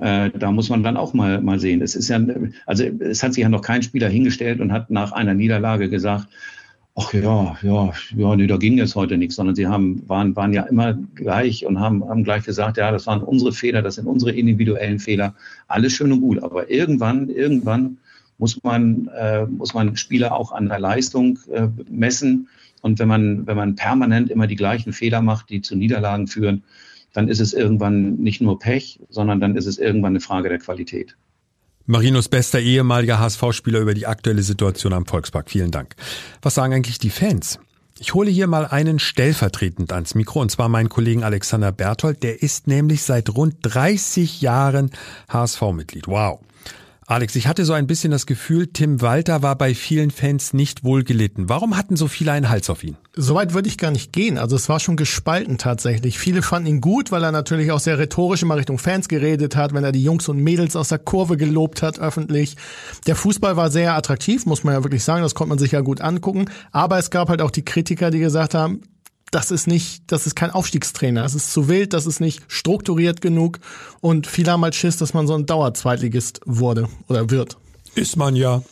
Äh, 0.00 0.30
da 0.30 0.50
muss 0.50 0.68
man 0.68 0.82
dann 0.82 0.96
auch 0.96 1.14
mal, 1.14 1.40
mal 1.42 1.60
sehen. 1.60 1.82
Es 1.82 1.94
ist 1.94 2.08
ja, 2.08 2.20
also 2.66 2.84
es 2.84 3.22
hat 3.22 3.34
sich 3.34 3.42
ja 3.42 3.48
noch 3.48 3.62
kein 3.62 3.82
Spieler 3.82 4.08
hingestellt 4.08 4.60
und 4.60 4.72
hat 4.72 4.90
nach 4.90 5.12
einer 5.12 5.34
Niederlage 5.34 5.88
gesagt, 5.88 6.26
ach 6.94 7.12
ja, 7.14 7.56
ja, 7.62 7.92
ja, 8.16 8.36
nee, 8.36 8.46
da 8.46 8.56
ging 8.56 8.76
jetzt 8.76 8.94
heute 8.94 9.16
nichts, 9.16 9.36
sondern 9.36 9.54
sie 9.54 9.66
haben, 9.66 10.06
waren, 10.08 10.36
waren 10.36 10.52
ja 10.52 10.64
immer 10.64 10.94
gleich 11.14 11.64
und 11.64 11.80
haben, 11.80 12.06
haben 12.08 12.24
gleich 12.24 12.44
gesagt, 12.44 12.76
ja, 12.76 12.90
das 12.90 13.06
waren 13.06 13.22
unsere 13.22 13.52
Fehler, 13.52 13.82
das 13.82 13.94
sind 13.94 14.06
unsere 14.06 14.32
individuellen 14.32 14.98
Fehler. 14.98 15.34
Alles 15.68 15.92
schön 15.94 16.12
und 16.12 16.20
gut. 16.20 16.42
Aber 16.42 16.70
irgendwann, 16.70 17.28
irgendwann 17.30 17.98
muss 18.38 18.62
man, 18.62 19.08
äh, 19.16 19.46
muss 19.46 19.72
man 19.74 19.96
Spieler 19.96 20.34
auch 20.34 20.52
an 20.52 20.68
der 20.68 20.80
Leistung 20.80 21.38
äh, 21.50 21.68
messen. 21.88 22.48
Und 22.82 22.98
wenn 22.98 23.08
man, 23.08 23.46
wenn 23.46 23.56
man 23.56 23.76
permanent 23.76 24.30
immer 24.30 24.46
die 24.46 24.56
gleichen 24.56 24.92
Fehler 24.92 25.22
macht, 25.22 25.48
die 25.50 25.62
zu 25.62 25.76
Niederlagen 25.76 26.26
führen, 26.26 26.62
dann 27.12 27.28
ist 27.28 27.40
es 27.40 27.54
irgendwann 27.54 28.16
nicht 28.16 28.40
nur 28.40 28.58
Pech, 28.58 29.00
sondern 29.08 29.40
dann 29.40 29.56
ist 29.56 29.66
es 29.66 29.78
irgendwann 29.78 30.12
eine 30.12 30.20
Frage 30.20 30.48
der 30.48 30.58
Qualität. 30.58 31.16
Marinos 31.86 32.28
bester 32.28 32.60
ehemaliger 32.60 33.18
HSV-Spieler 33.18 33.80
über 33.80 33.94
die 33.94 34.06
aktuelle 34.06 34.42
Situation 34.42 34.92
am 34.92 35.06
Volkspark. 35.06 35.50
Vielen 35.50 35.70
Dank. 35.70 35.96
Was 36.40 36.54
sagen 36.54 36.72
eigentlich 36.72 36.98
die 36.98 37.10
Fans? 37.10 37.58
Ich 37.98 38.14
hole 38.14 38.30
hier 38.30 38.46
mal 38.46 38.66
einen 38.66 38.98
stellvertretend 38.98 39.92
ans 39.92 40.14
Mikro, 40.14 40.40
und 40.40 40.50
zwar 40.50 40.68
meinen 40.68 40.88
Kollegen 40.88 41.22
Alexander 41.24 41.72
Berthold. 41.72 42.22
Der 42.22 42.42
ist 42.42 42.66
nämlich 42.66 43.02
seit 43.02 43.30
rund 43.30 43.56
30 43.62 44.40
Jahren 44.40 44.90
HSV-Mitglied. 45.28 46.08
Wow. 46.08 46.40
Alex, 47.06 47.34
ich 47.34 47.48
hatte 47.48 47.64
so 47.64 47.72
ein 47.72 47.88
bisschen 47.88 48.12
das 48.12 48.26
Gefühl, 48.26 48.68
Tim 48.68 49.00
Walter 49.00 49.42
war 49.42 49.56
bei 49.56 49.74
vielen 49.74 50.12
Fans 50.12 50.52
nicht 50.52 50.84
wohl 50.84 51.02
gelitten. 51.02 51.48
Warum 51.48 51.76
hatten 51.76 51.96
so 51.96 52.06
viele 52.06 52.30
einen 52.30 52.48
Hals 52.48 52.70
auf 52.70 52.84
ihn? 52.84 52.96
Soweit 53.14 53.54
würde 53.54 53.68
ich 53.68 53.76
gar 53.76 53.90
nicht 53.90 54.12
gehen. 54.12 54.38
Also 54.38 54.54
es 54.54 54.68
war 54.68 54.78
schon 54.78 54.96
gespalten 54.96 55.58
tatsächlich. 55.58 56.18
Viele 56.18 56.42
fanden 56.42 56.68
ihn 56.68 56.80
gut, 56.80 57.10
weil 57.10 57.24
er 57.24 57.32
natürlich 57.32 57.72
auch 57.72 57.80
sehr 57.80 57.98
rhetorisch 57.98 58.42
immer 58.42 58.56
Richtung 58.56 58.78
Fans 58.78 59.08
geredet 59.08 59.56
hat, 59.56 59.74
wenn 59.74 59.82
er 59.82 59.90
die 59.90 60.02
Jungs 60.02 60.28
und 60.28 60.38
Mädels 60.38 60.76
aus 60.76 60.88
der 60.88 61.00
Kurve 61.00 61.36
gelobt 61.36 61.82
hat 61.82 61.98
öffentlich. 61.98 62.56
Der 63.08 63.16
Fußball 63.16 63.56
war 63.56 63.70
sehr 63.70 63.94
attraktiv, 63.94 64.46
muss 64.46 64.62
man 64.62 64.74
ja 64.74 64.84
wirklich 64.84 65.02
sagen. 65.02 65.22
Das 65.22 65.34
konnte 65.34 65.48
man 65.48 65.58
sich 65.58 65.72
ja 65.72 65.80
gut 65.80 66.00
angucken. 66.00 66.46
Aber 66.70 66.98
es 66.98 67.10
gab 67.10 67.28
halt 67.28 67.42
auch 67.42 67.50
die 67.50 67.64
Kritiker, 67.64 68.12
die 68.12 68.20
gesagt 68.20 68.54
haben, 68.54 68.80
das 69.32 69.50
ist 69.50 69.66
nicht, 69.66 70.04
das 70.06 70.26
ist 70.26 70.36
kein 70.36 70.50
Aufstiegstrainer. 70.50 71.24
Es 71.24 71.34
ist 71.34 71.52
zu 71.52 71.66
wild, 71.66 71.94
das 71.94 72.06
ist 72.06 72.20
nicht 72.20 72.42
strukturiert 72.48 73.20
genug 73.20 73.58
und 74.00 74.26
viele 74.26 74.52
haben 74.52 74.62
halt 74.62 74.74
Schiss, 74.74 74.98
dass 74.98 75.14
man 75.14 75.26
so 75.26 75.34
ein 75.34 75.46
Dauerzweitligist 75.46 76.40
wurde 76.44 76.88
oder 77.08 77.30
wird. 77.30 77.56
Ist 77.94 78.16
man 78.16 78.36
ja. 78.36 78.62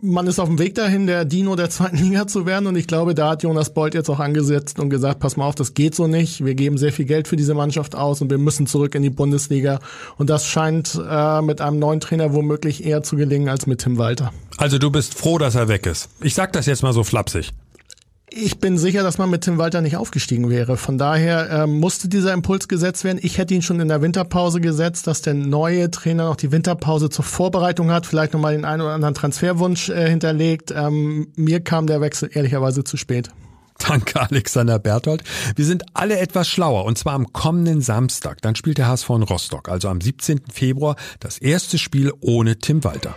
Man 0.00 0.26
ist 0.26 0.38
auf 0.38 0.48
dem 0.48 0.58
Weg 0.58 0.74
dahin, 0.74 1.06
der 1.06 1.24
Dino 1.24 1.54
der 1.54 1.70
zweiten 1.70 1.96
Liga 1.96 2.26
zu 2.26 2.46
werden 2.46 2.66
und 2.66 2.76
ich 2.76 2.86
glaube, 2.86 3.14
da 3.14 3.30
hat 3.30 3.42
Jonas 3.42 3.72
Bolt 3.72 3.94
jetzt 3.94 4.08
auch 4.08 4.20
angesetzt 4.20 4.78
und 4.78 4.90
gesagt, 4.90 5.20
pass 5.20 5.36
mal 5.36 5.46
auf, 5.46 5.54
das 5.54 5.74
geht 5.74 5.94
so 5.94 6.06
nicht. 6.06 6.44
Wir 6.44 6.54
geben 6.54 6.78
sehr 6.78 6.92
viel 6.92 7.04
Geld 7.04 7.28
für 7.28 7.36
diese 7.36 7.54
Mannschaft 7.54 7.94
aus 7.94 8.22
und 8.22 8.30
wir 8.30 8.38
müssen 8.38 8.66
zurück 8.66 8.94
in 8.94 9.02
die 9.02 9.10
Bundesliga 9.10 9.80
und 10.16 10.30
das 10.30 10.46
scheint 10.46 10.98
äh, 11.08 11.42
mit 11.42 11.60
einem 11.60 11.78
neuen 11.78 12.00
Trainer 12.00 12.32
womöglich 12.32 12.84
eher 12.84 13.02
zu 13.02 13.16
gelingen 13.16 13.50
als 13.50 13.66
mit 13.66 13.80
Tim 13.80 13.98
Walter. 13.98 14.32
Also 14.56 14.78
du 14.78 14.90
bist 14.90 15.14
froh, 15.14 15.36
dass 15.36 15.54
er 15.54 15.68
weg 15.68 15.84
ist. 15.86 16.08
Ich 16.22 16.34
sag 16.34 16.52
das 16.54 16.66
jetzt 16.66 16.82
mal 16.82 16.92
so 16.94 17.04
flapsig. 17.04 17.52
Ich 18.30 18.58
bin 18.58 18.76
sicher, 18.76 19.02
dass 19.02 19.18
man 19.18 19.30
mit 19.30 19.42
Tim 19.42 19.58
Walter 19.58 19.80
nicht 19.80 19.96
aufgestiegen 19.96 20.50
wäre. 20.50 20.76
Von 20.76 20.98
daher 20.98 21.50
äh, 21.50 21.66
musste 21.66 22.08
dieser 22.08 22.32
Impuls 22.32 22.68
gesetzt 22.68 23.04
werden. 23.04 23.18
Ich 23.22 23.38
hätte 23.38 23.54
ihn 23.54 23.62
schon 23.62 23.80
in 23.80 23.88
der 23.88 24.02
Winterpause 24.02 24.60
gesetzt, 24.60 25.06
dass 25.06 25.22
der 25.22 25.34
neue 25.34 25.90
Trainer 25.90 26.26
noch 26.26 26.36
die 26.36 26.52
Winterpause 26.52 27.08
zur 27.08 27.24
Vorbereitung 27.24 27.90
hat, 27.90 28.06
vielleicht 28.06 28.34
nochmal 28.34 28.54
den 28.54 28.64
einen 28.64 28.82
oder 28.82 28.92
anderen 28.92 29.14
Transferwunsch 29.14 29.88
äh, 29.88 30.08
hinterlegt. 30.08 30.72
Ähm, 30.76 31.28
mir 31.36 31.60
kam 31.60 31.86
der 31.86 32.00
Wechsel 32.00 32.30
ehrlicherweise 32.32 32.84
zu 32.84 32.96
spät. 32.96 33.30
Danke, 33.78 34.20
Alexander 34.20 34.78
Berthold. 34.78 35.22
Wir 35.56 35.64
sind 35.64 35.84
alle 35.94 36.18
etwas 36.18 36.48
schlauer 36.48 36.84
und 36.84 36.98
zwar 36.98 37.14
am 37.14 37.32
kommenden 37.32 37.80
Samstag. 37.80 38.42
Dann 38.42 38.56
spielt 38.56 38.78
der 38.78 38.88
HSV 38.88 39.08
in 39.10 39.22
Rostock, 39.22 39.68
also 39.68 39.88
am 39.88 40.00
17. 40.00 40.42
Februar, 40.52 40.96
das 41.20 41.38
erste 41.38 41.78
Spiel 41.78 42.12
ohne 42.20 42.58
Tim 42.58 42.84
Walter. 42.84 43.14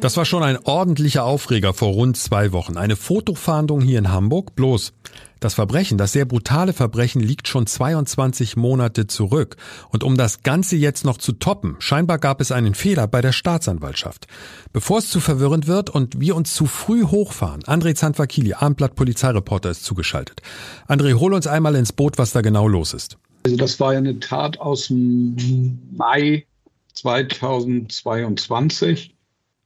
Das 0.00 0.16
war 0.16 0.24
schon 0.24 0.44
ein 0.44 0.64
ordentlicher 0.64 1.24
Aufreger 1.24 1.74
vor 1.74 1.88
rund 1.88 2.16
zwei 2.16 2.52
Wochen. 2.52 2.76
Eine 2.76 2.94
Fotofahndung 2.94 3.80
hier 3.80 3.98
in 3.98 4.12
Hamburg. 4.12 4.54
Bloß, 4.54 4.92
das 5.40 5.54
Verbrechen, 5.54 5.98
das 5.98 6.12
sehr 6.12 6.24
brutale 6.24 6.72
Verbrechen 6.72 7.20
liegt 7.20 7.48
schon 7.48 7.66
22 7.66 8.56
Monate 8.56 9.08
zurück. 9.08 9.56
Und 9.88 10.04
um 10.04 10.16
das 10.16 10.44
Ganze 10.44 10.76
jetzt 10.76 11.04
noch 11.04 11.18
zu 11.18 11.32
toppen, 11.32 11.74
scheinbar 11.80 12.18
gab 12.18 12.40
es 12.40 12.52
einen 12.52 12.74
Fehler 12.74 13.08
bei 13.08 13.22
der 13.22 13.32
Staatsanwaltschaft. 13.32 14.28
Bevor 14.72 14.98
es 14.98 15.10
zu 15.10 15.18
verwirrend 15.18 15.66
wird 15.66 15.90
und 15.90 16.20
wir 16.20 16.36
uns 16.36 16.54
zu 16.54 16.66
früh 16.66 17.02
hochfahren, 17.02 17.64
André 17.64 17.96
Zanfakili, 17.96 18.54
Abendblatt 18.54 18.94
Polizeireporter, 18.94 19.70
ist 19.70 19.84
zugeschaltet. 19.84 20.42
André, 20.86 21.14
hol 21.14 21.34
uns 21.34 21.48
einmal 21.48 21.74
ins 21.74 21.92
Boot, 21.92 22.18
was 22.18 22.30
da 22.30 22.40
genau 22.40 22.68
los 22.68 22.94
ist. 22.94 23.18
Also 23.42 23.56
das 23.56 23.80
war 23.80 23.94
ja 23.94 23.98
eine 23.98 24.20
Tat 24.20 24.60
aus 24.60 24.86
dem 24.86 25.80
Mai 25.90 26.46
2022. 26.94 29.17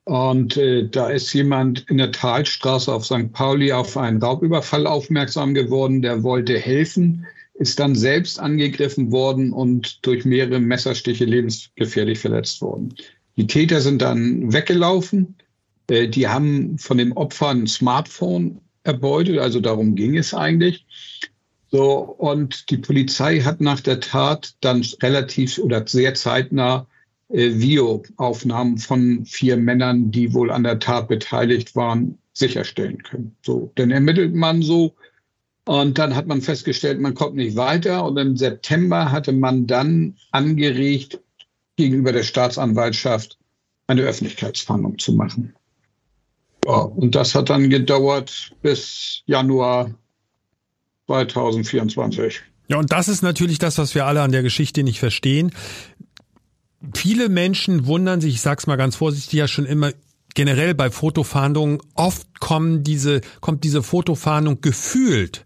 Und 0.05 0.57
äh, 0.57 0.89
da 0.89 1.11
ist 1.11 1.33
jemand 1.33 1.89
in 1.89 1.99
der 1.99 2.11
Talstraße 2.11 2.93
auf 2.93 3.05
St. 3.05 3.33
Pauli 3.33 3.73
auf 3.73 3.97
einen 3.97 4.21
Raubüberfall 4.21 4.87
aufmerksam 4.87 5.55
geworden. 5.55 6.03
Der 6.03 6.23
wollte 6.25 6.59
helfen, 6.59 7.27
ist 7.55 7.79
dann 7.79 7.95
selbst 7.95 8.41
angegriffen 8.41 9.13
worden 9.13 9.53
und 9.53 10.05
durch 10.05 10.25
mehrere 10.25 10.59
Messerstiche 10.59 11.25
lebensgefährlich 11.25 12.19
verletzt 12.19 12.61
worden. 12.63 12.95
Die 13.37 13.47
Täter 13.47 13.81
sind 13.81 14.03
dann 14.03 14.53
weggelaufen. 14.53 15.37
Äh, 15.89 16.09
die 16.09 16.27
haben 16.27 16.79
von 16.79 16.99
dem 16.99 17.13
Opfer 17.13 17.51
ein 17.51 17.69
Smartphone 17.69 18.61
erbeutet, 18.83 19.39
also 19.39 19.61
darum 19.61 19.95
ging 19.95 20.17
es 20.17 20.35
eigentlich. 20.35 20.85
So, 21.71 22.01
und 22.01 22.71
die 22.71 22.77
Polizei 22.77 23.41
hat 23.41 23.61
nach 23.61 23.81
der 23.81 24.01
Tat 24.01 24.55
dann 24.61 24.85
relativ 25.01 25.59
oder 25.59 25.87
sehr 25.87 26.15
zeitnah 26.15 26.87
Videoaufnahmen 27.33 28.79
von 28.79 29.25
vier 29.25 29.57
Männern, 29.57 30.11
die 30.11 30.35
wohl 30.35 30.51
an 30.51 30.65
der 30.65 30.79
Tat 30.79 31.09
beteiligt 31.09 31.75
waren, 31.75 32.19
sicherstellen 32.35 33.03
können. 33.03 33.37
So, 33.43 33.73
dann 33.75 33.91
ermittelt 33.91 34.35
man 34.35 34.63
so 34.63 34.95
und 35.65 35.99
dann 35.99 36.15
hat 36.15 36.27
man 36.27 36.43
festgestellt, 36.43 37.01
man 37.01 37.15
kommt 37.15 37.37
nicht 37.37 37.57
weiter 37.57 38.05
und 38.05 38.17
im 38.19 38.37
September 38.37 39.13
hatte 39.13 39.33
man 39.33 39.67
dann 39.67 40.17
angeregt, 40.31 41.21
gegenüber 41.77 42.13
der 42.13 42.23
Staatsanwaltschaft 42.23 43.39
eine 43.87 44.03
Öffentlichkeitsfahndung 44.03 44.99
zu 44.99 45.13
machen. 45.15 45.55
Ja, 46.67 46.81
und 46.81 47.15
das 47.15 47.35
hat 47.35 47.51
dann 47.51 47.71
gedauert 47.71 48.53
bis 48.63 49.23
Januar 49.27 49.95
2024. 51.07 52.43
Ja, 52.69 52.77
und 52.77 52.93
das 52.93 53.09
ist 53.09 53.23
natürlich 53.23 53.59
das, 53.59 53.79
was 53.79 53.95
wir 53.95 54.07
alle 54.07 54.23
an 54.23 54.33
der 54.33 54.43
Geschichte 54.43 54.83
nicht 54.83 55.01
verstehen 55.01 55.53
viele 56.95 57.29
Menschen 57.29 57.87
wundern 57.87 58.21
sich, 58.21 58.35
ich 58.35 58.41
sag's 58.41 58.67
mal 58.67 58.77
ganz 58.77 58.97
vorsichtig, 58.97 59.33
ja 59.33 59.49
schon 59.49 59.67
immer 59.67 59.93
generell 60.35 60.75
bei 60.75 60.91
Fotofahndungen, 60.91 61.79
oft 61.95 62.41
kommen 62.41 62.83
diese, 62.83 63.21
kommt 63.41 63.65
diese 63.65 63.83
Fotofahndung 63.83 64.61
gefühlt 64.61 65.45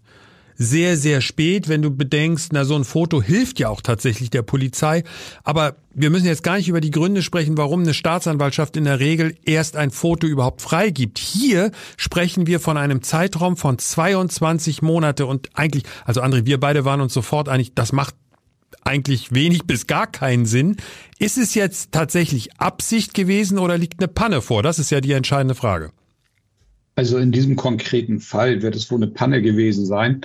sehr, 0.57 0.97
sehr 0.97 1.21
spät, 1.21 1.69
wenn 1.69 1.81
du 1.81 1.91
bedenkst, 1.91 2.51
na, 2.51 2.65
so 2.65 2.75
ein 2.75 2.83
Foto 2.83 3.21
hilft 3.21 3.59
ja 3.59 3.69
auch 3.69 3.81
tatsächlich 3.81 4.31
der 4.31 4.41
Polizei. 4.41 5.03
Aber 5.43 5.75
wir 5.93 6.09
müssen 6.09 6.25
jetzt 6.25 6.43
gar 6.43 6.57
nicht 6.57 6.67
über 6.67 6.81
die 6.81 6.91
Gründe 6.91 7.21
sprechen, 7.21 7.57
warum 7.57 7.81
eine 7.81 7.93
Staatsanwaltschaft 7.93 8.75
in 8.75 8.85
der 8.85 8.99
Regel 8.99 9.35
erst 9.45 9.75
ein 9.75 9.91
Foto 9.91 10.25
überhaupt 10.25 10.61
freigibt. 10.61 11.19
Hier 11.19 11.71
sprechen 11.95 12.47
wir 12.47 12.59
von 12.59 12.77
einem 12.77 13.03
Zeitraum 13.03 13.55
von 13.55 13.77
22 13.77 14.81
Monate 14.81 15.27
und 15.27 15.49
eigentlich, 15.53 15.83
also 16.05 16.21
André, 16.21 16.45
wir 16.45 16.59
beide 16.59 16.85
waren 16.85 17.01
uns 17.01 17.13
sofort 17.13 17.49
einig, 17.49 17.73
das 17.75 17.93
macht 17.93 18.15
eigentlich 18.83 19.33
wenig 19.33 19.63
bis 19.65 19.87
gar 19.87 20.07
keinen 20.07 20.45
Sinn. 20.45 20.77
Ist 21.19 21.37
es 21.37 21.55
jetzt 21.55 21.91
tatsächlich 21.91 22.59
Absicht 22.59 23.13
gewesen 23.13 23.59
oder 23.59 23.77
liegt 23.77 23.99
eine 23.99 24.07
Panne 24.07 24.41
vor? 24.41 24.63
Das 24.63 24.79
ist 24.79 24.89
ja 24.89 25.01
die 25.01 25.11
entscheidende 25.11 25.55
Frage. 25.55 25.91
Also 26.95 27.17
in 27.19 27.31
diesem 27.31 27.55
konkreten 27.55 28.19
Fall 28.19 28.63
wird 28.63 28.75
es 28.75 28.89
wohl 28.89 28.97
eine 28.97 29.11
Panne 29.11 29.43
gewesen 29.43 29.85
sein. 29.85 30.21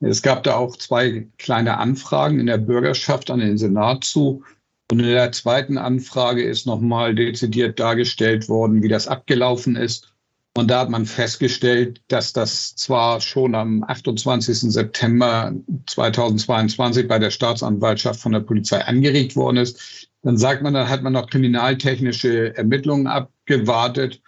Es 0.00 0.22
gab 0.22 0.42
da 0.42 0.56
auch 0.56 0.76
zwei 0.76 1.28
kleine 1.38 1.78
Anfragen 1.78 2.40
in 2.40 2.46
der 2.46 2.58
Bürgerschaft 2.58 3.30
an 3.30 3.38
den 3.38 3.58
Senat 3.58 4.02
zu. 4.02 4.42
Und 4.90 4.98
in 4.98 5.06
der 5.06 5.30
zweiten 5.30 5.78
Anfrage 5.78 6.42
ist 6.42 6.66
nochmal 6.66 7.14
dezidiert 7.14 7.78
dargestellt 7.78 8.48
worden, 8.48 8.82
wie 8.82 8.88
das 8.88 9.06
abgelaufen 9.06 9.76
ist. 9.76 10.15
Und 10.56 10.68
da 10.68 10.80
hat 10.80 10.88
man 10.88 11.04
festgestellt, 11.04 12.00
dass 12.08 12.32
das 12.32 12.74
zwar 12.76 13.20
schon 13.20 13.54
am 13.54 13.84
28. 13.84 14.72
September 14.72 15.52
2022 15.86 17.06
bei 17.06 17.18
der 17.18 17.30
Staatsanwaltschaft 17.30 18.20
von 18.20 18.32
der 18.32 18.40
Polizei 18.40 18.82
angeregt 18.82 19.36
worden 19.36 19.58
ist. 19.58 20.08
Dann 20.22 20.38
sagt 20.38 20.62
man, 20.62 20.72
dann 20.72 20.88
hat 20.88 21.02
man 21.02 21.12
noch 21.12 21.28
kriminaltechnische 21.28 22.56
Ermittlungen 22.56 23.06
abgewartet. 23.06 24.22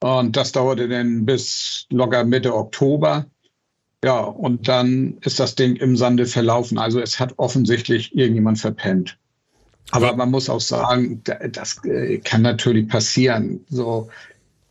Und 0.00 0.36
das 0.36 0.52
dauerte 0.52 0.88
dann 0.88 1.26
bis 1.26 1.86
locker 1.90 2.22
Mitte 2.22 2.54
Oktober. 2.54 3.26
Ja, 4.04 4.20
und 4.20 4.68
dann 4.68 5.18
ist 5.22 5.40
das 5.40 5.56
Ding 5.56 5.74
im 5.74 5.96
Sande 5.96 6.26
verlaufen. 6.26 6.78
Also 6.78 7.00
es 7.00 7.18
hat 7.18 7.34
offensichtlich 7.36 8.16
irgendjemand 8.16 8.60
verpennt. 8.60 9.18
Aber 9.90 10.14
man 10.14 10.30
muss 10.30 10.48
auch 10.48 10.60
sagen, 10.60 11.20
das 11.50 11.84
äh, 11.84 12.18
kann 12.18 12.42
natürlich 12.42 12.88
passieren. 12.88 13.64
So, 13.68 14.08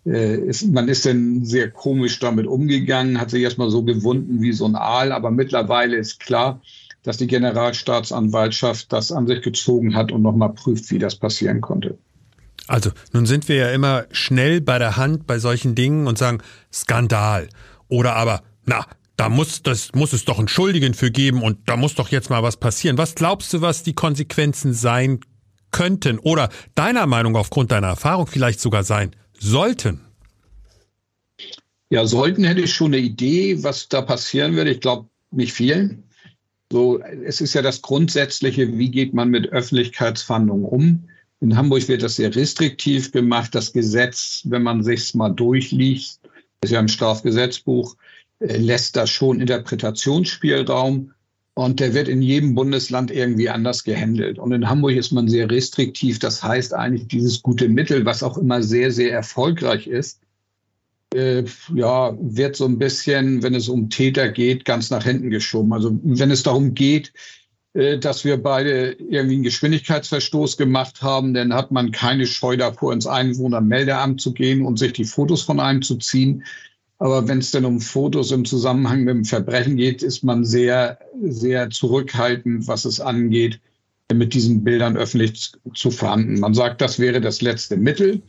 ist, 0.06 0.68
man 0.72 0.90
ist 0.90 1.06
dann 1.06 1.46
sehr 1.46 1.72
komisch 1.72 2.20
damit 2.20 2.46
umgegangen, 2.46 3.20
hat 3.20 3.30
sich 3.30 3.44
erstmal 3.44 3.70
so 3.70 3.84
gewunden 3.84 4.42
wie 4.42 4.52
so 4.52 4.66
ein 4.66 4.76
Aal, 4.76 5.12
aber 5.12 5.32
mittlerweile 5.32 5.96
ist 5.96 6.20
klar, 6.20 6.62
dass 7.04 7.18
die 7.18 7.28
Generalstaatsanwaltschaft 7.28 8.92
das 8.92 9.12
an 9.12 9.28
sich 9.28 9.42
gezogen 9.42 9.96
hat 9.96 10.12
und 10.12 10.22
nochmal 10.22 10.54
prüft, 10.54 10.90
wie 10.92 11.00
das 11.00 11.16
passieren 11.16 11.62
konnte. 11.62 11.98
Also, 12.68 12.92
nun 13.12 13.26
sind 13.26 13.50
wir 13.50 13.56
ja 13.58 13.72
immer 13.72 14.06
schnell 14.12 14.62
bei 14.62 14.80
der 14.80 14.96
Hand 14.96 15.28
bei 15.28 15.40
solchen 15.40 15.76
Dingen 15.76 16.08
und 16.08 16.18
sagen 16.18 16.40
Skandal. 16.72 17.50
Oder 17.90 18.16
aber, 18.16 18.42
na, 18.66 18.86
da 19.18 19.30
muss, 19.30 19.64
das 19.64 19.94
muss 19.94 20.14
es 20.14 20.26
doch 20.26 20.40
einen 20.40 20.48
Schuldigen 20.48 20.94
für 20.94 21.12
geben 21.12 21.44
und 21.44 21.60
da 21.68 21.78
muss 21.78 21.96
doch 21.96 22.10
jetzt 22.10 22.30
mal 22.30 22.42
was 22.42 22.58
passieren. 22.58 22.98
Was 22.98 23.16
glaubst 23.16 23.54
du, 23.54 23.62
was 23.62 23.84
die 23.84 23.94
Konsequenzen 23.94 24.74
sein 24.74 25.20
könnten? 25.72 26.20
Oder 26.20 26.50
deiner 26.76 27.06
Meinung 27.06 27.36
aufgrund 27.36 27.72
deiner 27.72 27.88
Erfahrung 27.88 28.28
vielleicht 28.28 28.62
sogar 28.62 28.84
sein 28.84 29.12
sollten? 29.44 30.02
Ja, 31.90 32.08
sollten 32.08 32.44
hätte 32.44 32.62
ich 32.62 32.74
schon 32.74 32.94
eine 32.94 33.04
Idee, 33.04 33.64
was 33.64 33.90
da 33.90 34.02
passieren 34.02 34.56
würde. 34.56 34.72
Ich 34.72 34.80
glaube 34.80 35.10
nicht 35.32 35.54
viel. 35.54 36.02
So, 36.72 37.00
es 37.00 37.40
ist 37.42 37.54
ja 37.54 37.62
das 37.62 37.82
Grundsätzliche, 37.82 38.78
wie 38.78 38.90
geht 38.90 39.14
man 39.14 39.30
mit 39.30 39.48
Öffentlichkeitsfahndungen 39.50 40.66
um? 40.66 41.10
In 41.40 41.56
Hamburg 41.56 41.88
wird 41.88 42.02
das 42.02 42.16
sehr 42.16 42.34
restriktiv 42.34 43.12
gemacht. 43.12 43.54
Das 43.54 43.74
Gesetz, 43.74 44.42
wenn 44.46 44.64
man 44.64 44.82
sich 44.82 45.14
mal 45.14 45.30
durchliest, 45.30 46.22
ist 46.64 46.72
ja 46.72 46.80
im 46.80 46.88
Strafgesetzbuch, 46.88 47.96
äh, 48.40 48.58
lässt 48.58 48.96
da 48.96 49.06
schon 49.06 49.42
Interpretationsspielraum. 49.42 51.12
Und 51.56 51.80
der 51.80 51.94
wird 51.94 52.08
in 52.08 52.22
jedem 52.22 52.56
Bundesland 52.56 53.12
irgendwie 53.12 53.50
anders 53.50 53.84
gehandelt. 53.84 54.40
Und 54.40 54.52
in 54.54 54.68
Hamburg 54.68 54.96
ist 54.96 55.12
man 55.12 55.28
sehr 55.28 55.50
restriktiv. 55.52 56.18
Das 56.18 56.42
heißt 56.42 56.74
eigentlich 56.74 57.08
dieses 57.08 57.44
gute 57.44 57.70
Mittel, 57.70 58.06
was 58.06 58.24
auch 58.24 58.38
immer 58.40 58.64
sehr, 58.64 58.92
sehr 58.92 59.12
erfolgreich 59.12 59.86
ist, 59.86 60.20
äh, 61.14 61.44
ja, 61.76 62.18
wird 62.20 62.56
so 62.56 62.66
ein 62.66 62.80
bisschen, 62.80 63.44
wenn 63.44 63.54
es 63.54 63.70
um 63.70 63.90
Täter 63.90 64.30
geht, 64.30 64.66
ganz 64.66 64.90
nach 64.90 65.04
hinten 65.04 65.30
geschoben. 65.30 65.74
Also 65.74 65.98
wenn 66.04 66.32
es 66.32 66.42
darum 66.42 66.74
geht, 66.74 67.14
äh, 67.74 68.00
dass 68.00 68.26
wir 68.26 68.42
beide 68.42 68.92
irgendwie 68.94 69.36
einen 69.36 69.44
Geschwindigkeitsverstoß 69.44 70.58
gemacht 70.58 71.02
haben, 71.02 71.34
dann 71.34 71.54
hat 71.54 71.72
man 71.72 71.92
keine 71.92 72.26
Scheu 72.26 72.58
davor, 72.58 72.94
ins 72.94 73.08
Einwohnermeldeamt 73.08 74.22
zu 74.22 74.34
gehen 74.34 74.66
und 74.66 74.80
sich 74.80 74.94
die 74.94 75.06
Fotos 75.06 75.44
von 75.44 75.60
einem 75.60 75.82
zu 75.82 75.98
ziehen. 75.98 76.44
Aber 77.04 77.28
wenn 77.28 77.40
es 77.40 77.52
denn 77.52 77.66
um 77.66 77.82
Fotos 77.82 78.32
im 78.32 78.46
Zusammenhang 78.46 79.04
mit 79.04 79.14
dem 79.14 79.26
Verbrechen 79.26 79.76
geht, 79.76 80.02
ist 80.04 80.24
man 80.24 80.46
sehr, 80.46 81.00
sehr 81.22 81.70
zurückhaltend, 81.70 82.66
was 82.70 82.86
es 82.86 83.02
angeht, 83.02 83.60
mit 84.14 84.34
diesen 84.34 84.64
Bildern 84.64 84.96
öffentlich 84.96 85.52
zu 85.76 85.92
verhandeln. 85.92 86.40
Man 86.40 86.54
sagt, 86.54 86.80
das 86.80 87.00
wäre 87.00 87.20
das 87.20 87.42
letzte 87.42 87.76
Mittel. 87.76 88.22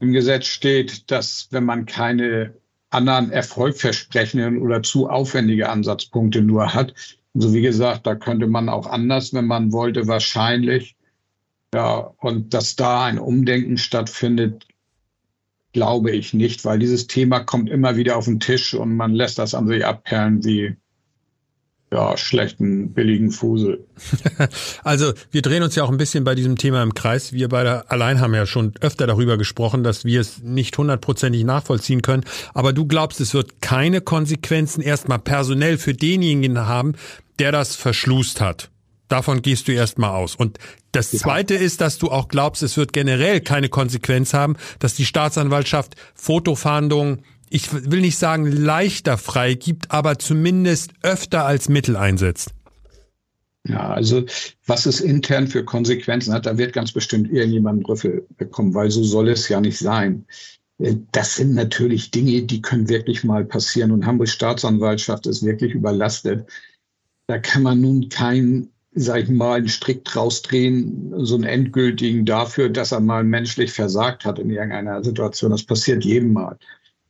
Im 0.00 0.12
Gesetz 0.12 0.46
steht, 0.46 1.12
dass 1.12 1.46
wenn 1.52 1.64
man 1.64 1.86
keine 1.86 2.54
anderen 2.90 3.30
erfolgversprechenden 3.30 4.62
oder 4.62 4.82
zu 4.82 5.08
aufwendige 5.08 5.68
Ansatzpunkte 5.68 6.42
nur 6.42 6.74
hat, 6.74 6.92
also 7.36 7.54
wie 7.54 7.62
gesagt, 7.62 8.04
da 8.04 8.16
könnte 8.16 8.48
man 8.48 8.68
auch 8.68 8.88
anders, 8.88 9.32
wenn 9.32 9.46
man 9.46 9.70
wollte, 9.70 10.08
wahrscheinlich. 10.08 10.96
Ja, 11.72 11.98
und 12.18 12.52
dass 12.52 12.74
da 12.74 13.04
ein 13.04 13.20
Umdenken 13.20 13.78
stattfindet, 13.78 14.66
glaube 15.76 16.10
ich 16.10 16.32
nicht, 16.32 16.64
weil 16.64 16.78
dieses 16.78 17.06
Thema 17.06 17.40
kommt 17.40 17.68
immer 17.68 17.96
wieder 17.96 18.16
auf 18.16 18.24
den 18.24 18.40
Tisch 18.40 18.72
und 18.72 18.96
man 18.96 19.12
lässt 19.12 19.38
das 19.38 19.54
an 19.54 19.68
sich 19.68 19.84
abperlen 19.84 20.42
wie 20.42 20.74
ja, 21.92 22.16
schlechten, 22.16 22.94
billigen 22.94 23.30
Fusel. 23.30 23.84
Also 24.84 25.12
wir 25.30 25.42
drehen 25.42 25.62
uns 25.62 25.74
ja 25.74 25.84
auch 25.84 25.90
ein 25.90 25.98
bisschen 25.98 26.24
bei 26.24 26.34
diesem 26.34 26.56
Thema 26.56 26.82
im 26.82 26.94
Kreis. 26.94 27.34
Wir 27.34 27.50
beide 27.50 27.90
allein 27.90 28.20
haben 28.20 28.32
ja 28.32 28.46
schon 28.46 28.72
öfter 28.80 29.06
darüber 29.06 29.36
gesprochen, 29.36 29.82
dass 29.84 30.06
wir 30.06 30.18
es 30.18 30.42
nicht 30.42 30.78
hundertprozentig 30.78 31.44
nachvollziehen 31.44 32.00
können. 32.00 32.24
Aber 32.54 32.72
du 32.72 32.86
glaubst, 32.86 33.20
es 33.20 33.34
wird 33.34 33.60
keine 33.60 34.00
Konsequenzen 34.00 34.80
erstmal 34.80 35.18
personell 35.18 35.76
für 35.76 35.92
denjenigen 35.92 36.58
haben, 36.60 36.94
der 37.38 37.52
das 37.52 37.76
verschlust 37.76 38.40
hat. 38.40 38.70
Davon 39.08 39.42
gehst 39.42 39.68
du 39.68 39.72
erstmal 39.72 40.10
aus. 40.10 40.34
Und 40.34 40.58
das 40.92 41.10
Zweite 41.10 41.54
ist, 41.54 41.80
dass 41.80 41.98
du 41.98 42.10
auch 42.10 42.28
glaubst, 42.28 42.62
es 42.62 42.76
wird 42.76 42.92
generell 42.92 43.40
keine 43.40 43.68
Konsequenz 43.68 44.34
haben, 44.34 44.56
dass 44.78 44.94
die 44.94 45.04
Staatsanwaltschaft 45.04 45.94
Fotofahndungen, 46.14 47.22
ich 47.48 47.72
will 47.72 48.00
nicht 48.00 48.18
sagen 48.18 48.50
leichter 48.50 49.18
freigibt, 49.18 49.90
aber 49.90 50.18
zumindest 50.18 50.92
öfter 51.02 51.44
als 51.44 51.68
Mittel 51.68 51.96
einsetzt. 51.96 52.52
Ja, 53.68 53.90
also 53.90 54.24
was 54.66 54.86
es 54.86 55.00
intern 55.00 55.48
für 55.48 55.64
Konsequenzen 55.64 56.32
hat, 56.32 56.46
da 56.46 56.56
wird 56.56 56.72
ganz 56.72 56.92
bestimmt 56.92 57.30
irgendjemand 57.32 57.78
einen 57.78 57.86
Rüffel 57.86 58.26
bekommen, 58.36 58.74
weil 58.74 58.90
so 58.90 59.02
soll 59.02 59.28
es 59.28 59.48
ja 59.48 59.60
nicht 59.60 59.78
sein. 59.78 60.24
Äh, 60.78 60.96
das 61.12 61.36
sind 61.36 61.54
natürlich 61.54 62.10
Dinge, 62.10 62.42
die 62.42 62.62
können 62.62 62.88
wirklich 62.88 63.24
mal 63.24 63.44
passieren 63.44 63.90
und 63.90 64.06
Hamburgs 64.06 64.32
Staatsanwaltschaft 64.32 65.26
ist 65.26 65.44
wirklich 65.44 65.74
überlastet. 65.74 66.48
Da 67.26 67.38
kann 67.38 67.62
man 67.62 67.80
nun 67.80 68.08
kein 68.08 68.70
sag 68.98 69.22
ich 69.22 69.28
mal, 69.28 69.58
einen 69.58 69.68
Strick 69.68 70.04
draus 70.06 70.40
drehen, 70.40 71.12
so 71.18 71.34
einen 71.34 71.44
endgültigen 71.44 72.24
dafür, 72.24 72.70
dass 72.70 72.92
er 72.92 73.00
mal 73.00 73.24
menschlich 73.24 73.70
versagt 73.70 74.24
hat 74.24 74.38
in 74.38 74.48
irgendeiner 74.48 75.04
Situation. 75.04 75.50
Das 75.50 75.64
passiert 75.64 76.04
jedem 76.04 76.32
Mal. 76.32 76.58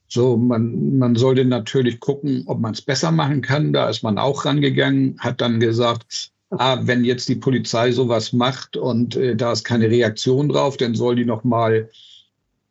So, 0.08 0.36
man, 0.36 0.98
man 0.98 1.14
sollte 1.14 1.44
natürlich 1.44 2.00
gucken, 2.00 2.42
ob 2.46 2.60
man 2.60 2.74
es 2.74 2.82
besser 2.82 3.12
machen 3.12 3.40
kann. 3.40 3.72
Da 3.72 3.88
ist 3.88 4.02
man 4.02 4.18
auch 4.18 4.44
rangegangen, 4.44 5.16
hat 5.20 5.40
dann 5.40 5.60
gesagt, 5.60 6.32
ah, 6.50 6.78
wenn 6.82 7.04
jetzt 7.04 7.28
die 7.28 7.36
Polizei 7.36 7.92
sowas 7.92 8.32
macht 8.32 8.76
und 8.76 9.14
äh, 9.16 9.36
da 9.36 9.52
ist 9.52 9.64
keine 9.64 9.88
Reaktion 9.88 10.48
drauf, 10.48 10.76
dann 10.76 10.96
soll 10.96 11.14
die 11.14 11.24
noch 11.24 11.44
mal 11.44 11.88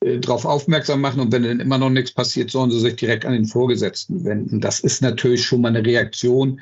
äh, 0.01 0.19
darauf 0.19 0.43
aufmerksam 0.43 0.99
machen 0.99 1.21
und 1.21 1.31
wenn 1.31 1.43
dann 1.43 1.61
immer 1.61 1.77
noch 1.77 1.89
nichts 1.89 2.11
passiert, 2.11 2.51
sollen 2.51 2.71
sie 2.71 2.79
sich 2.79 2.97
direkt 2.97 3.25
an 3.25 3.33
den 3.33 3.45
Vorgesetzten 3.45 4.25
wenden. 4.25 4.59
Das 4.59 4.81
ist 4.81 5.01
natürlich 5.01 5.45
schon 5.45 5.61
mal 5.61 5.69
eine 5.69 5.85
Reaktion, 5.85 6.59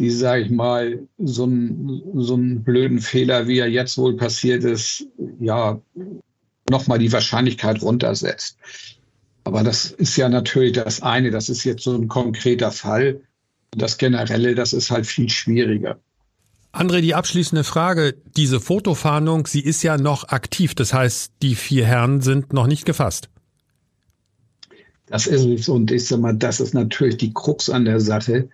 die, 0.00 0.10
sage 0.10 0.42
ich 0.42 0.50
mal, 0.50 0.98
so 1.18 1.44
einen, 1.44 2.02
so 2.14 2.34
einen 2.34 2.64
blöden 2.64 3.00
Fehler, 3.00 3.46
wie 3.46 3.58
er 3.58 3.68
jetzt 3.68 3.98
wohl 3.98 4.16
passiert 4.16 4.64
ist, 4.64 5.06
ja, 5.38 5.78
nochmal 6.70 6.98
die 6.98 7.12
Wahrscheinlichkeit 7.12 7.82
runtersetzt. 7.82 8.56
Aber 9.44 9.62
das 9.62 9.90
ist 9.90 10.16
ja 10.16 10.28
natürlich 10.28 10.72
das 10.72 11.02
eine, 11.02 11.30
das 11.30 11.50
ist 11.50 11.64
jetzt 11.64 11.84
so 11.84 11.94
ein 11.94 12.08
konkreter 12.08 12.72
Fall. 12.72 13.20
Das 13.72 13.98
Generelle, 13.98 14.54
das 14.54 14.72
ist 14.72 14.90
halt 14.90 15.06
viel 15.06 15.28
schwieriger. 15.28 15.98
André, 16.72 17.00
die 17.00 17.14
abschließende 17.14 17.64
Frage. 17.64 18.14
Diese 18.36 18.58
Fotofahndung, 18.58 19.46
sie 19.46 19.60
ist 19.60 19.82
ja 19.82 19.98
noch 19.98 20.28
aktiv. 20.28 20.74
Das 20.74 20.94
heißt, 20.94 21.32
die 21.42 21.56
vier 21.56 21.84
Herren 21.84 22.20
sind 22.22 22.52
noch 22.52 22.66
nicht 22.66 22.86
gefasst. 22.86 23.28
Das 25.06 25.26
ist 25.26 25.44
es. 25.44 25.68
Und 25.68 25.90
ich 25.90 26.06
sag 26.06 26.20
mal, 26.20 26.34
das 26.34 26.60
ist 26.60 26.72
natürlich 26.72 27.18
die 27.18 27.34
Krux 27.34 27.68
an 27.68 27.84
der 27.84 28.00
Sache. 28.00 28.48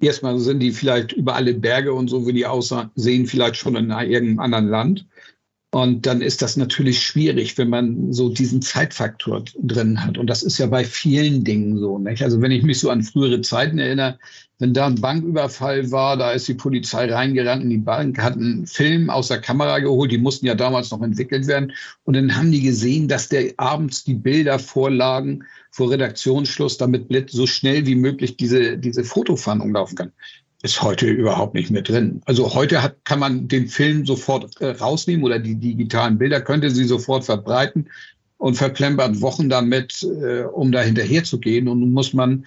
Erstmal 0.00 0.38
sind 0.38 0.60
die 0.60 0.72
vielleicht 0.72 1.12
über 1.12 1.34
alle 1.34 1.54
Berge 1.54 1.92
und 1.92 2.08
so, 2.08 2.26
wie 2.26 2.32
die 2.32 2.46
aussehen, 2.46 3.26
vielleicht 3.26 3.56
schon 3.56 3.76
in 3.76 3.90
irgendeinem 3.90 4.40
anderen 4.40 4.68
Land. 4.68 5.06
Und 5.76 6.06
dann 6.06 6.22
ist 6.22 6.40
das 6.40 6.56
natürlich 6.56 7.02
schwierig, 7.02 7.58
wenn 7.58 7.68
man 7.68 8.10
so 8.10 8.30
diesen 8.30 8.62
Zeitfaktor 8.62 9.44
drin 9.62 10.02
hat. 10.02 10.16
Und 10.16 10.28
das 10.28 10.42
ist 10.42 10.56
ja 10.56 10.64
bei 10.68 10.86
vielen 10.86 11.44
Dingen 11.44 11.78
so. 11.78 11.98
Nicht? 11.98 12.22
Also 12.22 12.40
wenn 12.40 12.50
ich 12.50 12.62
mich 12.62 12.80
so 12.80 12.88
an 12.88 13.02
frühere 13.02 13.42
Zeiten 13.42 13.78
erinnere, 13.78 14.18
wenn 14.58 14.72
da 14.72 14.86
ein 14.86 14.98
Banküberfall 14.98 15.90
war, 15.90 16.16
da 16.16 16.32
ist 16.32 16.48
die 16.48 16.54
Polizei 16.54 17.12
reingerannt 17.12 17.62
in 17.62 17.68
die 17.68 17.76
Bank, 17.76 18.16
hat 18.18 18.36
einen 18.36 18.66
Film 18.66 19.10
aus 19.10 19.28
der 19.28 19.42
Kamera 19.42 19.80
geholt, 19.80 20.10
die 20.10 20.16
mussten 20.16 20.46
ja 20.46 20.54
damals 20.54 20.90
noch 20.92 21.02
entwickelt 21.02 21.46
werden. 21.46 21.70
Und 22.04 22.16
dann 22.16 22.34
haben 22.34 22.52
die 22.52 22.62
gesehen, 22.62 23.06
dass 23.06 23.28
der 23.28 23.52
abends 23.58 24.02
die 24.02 24.14
Bilder 24.14 24.58
vorlagen 24.58 25.44
vor 25.72 25.90
Redaktionsschluss, 25.90 26.78
damit 26.78 27.10
so 27.30 27.46
schnell 27.46 27.84
wie 27.84 27.96
möglich 27.96 28.38
diese, 28.38 28.78
diese 28.78 29.04
Fotofahndung 29.04 29.74
laufen 29.74 29.96
kann 29.96 30.12
ist 30.66 30.82
heute 30.82 31.06
überhaupt 31.06 31.54
nicht 31.54 31.70
mehr 31.70 31.82
drin. 31.82 32.20
Also 32.26 32.54
heute 32.54 32.82
hat, 32.82 33.04
kann 33.04 33.20
man 33.20 33.46
den 33.48 33.68
Film 33.68 34.04
sofort 34.04 34.60
äh, 34.60 34.70
rausnehmen 34.70 35.24
oder 35.24 35.38
die 35.38 35.54
digitalen 35.54 36.18
Bilder 36.18 36.40
könnte 36.40 36.70
sie 36.70 36.84
sofort 36.84 37.24
verbreiten 37.24 37.88
und 38.38 38.56
verplempert 38.56 39.20
Wochen 39.20 39.48
damit, 39.48 40.02
äh, 40.02 40.42
um 40.42 40.72
da 40.72 40.82
hinterher 40.82 41.22
zu 41.22 41.38
gehen. 41.38 41.68
Und 41.68 41.80
nun 41.80 41.92
muss 41.92 42.12
man 42.12 42.46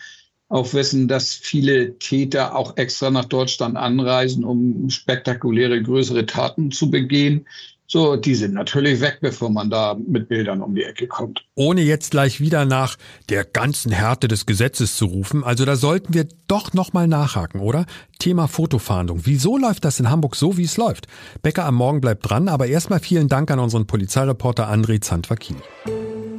auch 0.49 0.73
wissen, 0.73 1.07
dass 1.07 1.33
viele 1.33 1.97
Täter 1.97 2.55
auch 2.55 2.75
extra 2.75 3.09
nach 3.09 3.25
Deutschland 3.25 3.77
anreisen, 3.77 4.43
um 4.43 4.89
spektakuläre, 4.89 5.81
größere 5.81 6.25
Taten 6.25 6.71
zu 6.71 6.91
begehen. 6.91 7.47
So, 7.91 8.17
die 8.17 8.35
sind 8.35 8.53
natürlich 8.53 9.01
weg, 9.01 9.17
bevor 9.19 9.49
man 9.49 9.71
da 9.71 9.97
mit 10.07 10.29
Bildern 10.29 10.61
um 10.61 10.75
die 10.75 10.83
Ecke 10.83 11.07
kommt. 11.07 11.43
Ohne 11.55 11.81
jetzt 11.81 12.11
gleich 12.11 12.39
wieder 12.39 12.63
nach 12.63 12.97
der 13.29 13.43
ganzen 13.43 13.91
Härte 13.91 14.27
des 14.27 14.45
Gesetzes 14.45 14.95
zu 14.95 15.07
rufen, 15.07 15.43
also 15.43 15.65
da 15.65 15.75
sollten 15.75 16.13
wir 16.13 16.27
doch 16.47 16.73
nochmal 16.73 17.07
nachhaken, 17.07 17.61
oder? 17.61 17.87
Thema 18.19 18.47
Fotofahndung. 18.47 19.21
Wieso 19.23 19.57
läuft 19.57 19.85
das 19.85 19.99
in 19.99 20.11
Hamburg 20.11 20.35
so, 20.35 20.55
wie 20.55 20.65
es 20.65 20.77
läuft? 20.77 21.07
Becker 21.41 21.65
am 21.65 21.73
Morgen 21.73 21.99
bleibt 21.99 22.29
dran, 22.29 22.47
aber 22.47 22.67
erstmal 22.67 22.99
vielen 22.99 23.27
Dank 23.27 23.49
an 23.49 23.57
unseren 23.57 23.87
Polizeireporter 23.87 24.71
André 24.71 25.01
Zandvakini. 25.01 25.61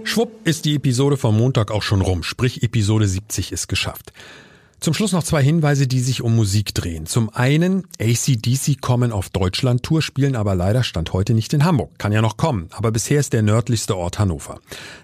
Schwupp 0.05 0.47
ist 0.47 0.67
die 0.67 0.77
Episode 0.77 1.17
vom 1.17 1.37
Montag 1.37 1.73
auch 1.73 1.83
schon 1.83 2.01
rum, 2.01 2.23
sprich 2.23 2.63
Episode 2.63 3.09
70 3.09 3.51
ist 3.51 3.67
geschafft. 3.67 4.13
Zum 4.81 4.95
Schluss 4.95 5.13
noch 5.13 5.23
zwei 5.23 5.43
Hinweise, 5.43 5.87
die 5.87 6.01
sich 6.01 6.23
um 6.23 6.35
Musik 6.35 6.75
drehen. 6.75 7.05
Zum 7.05 7.29
einen, 7.29 7.85
ACDC 8.01 8.81
kommen 8.81 9.13
auf 9.13 9.29
Deutschland-Tour, 9.29 10.01
spielen 10.01 10.35
aber 10.35 10.55
leider 10.55 10.83
Stand 10.85 11.13
heute 11.13 11.35
nicht 11.35 11.53
in 11.53 11.67
Hamburg. 11.67 11.99
Kann 11.99 12.13
ja 12.13 12.23
noch 12.23 12.39
kommen, 12.39 12.71
aber 12.73 12.91
bisher 12.91 13.21
ist 13.21 13.35
der 13.35 13.43
nördlichste 13.43 13.95
Ort 13.95 14.19
Hannover. 14.19 14.59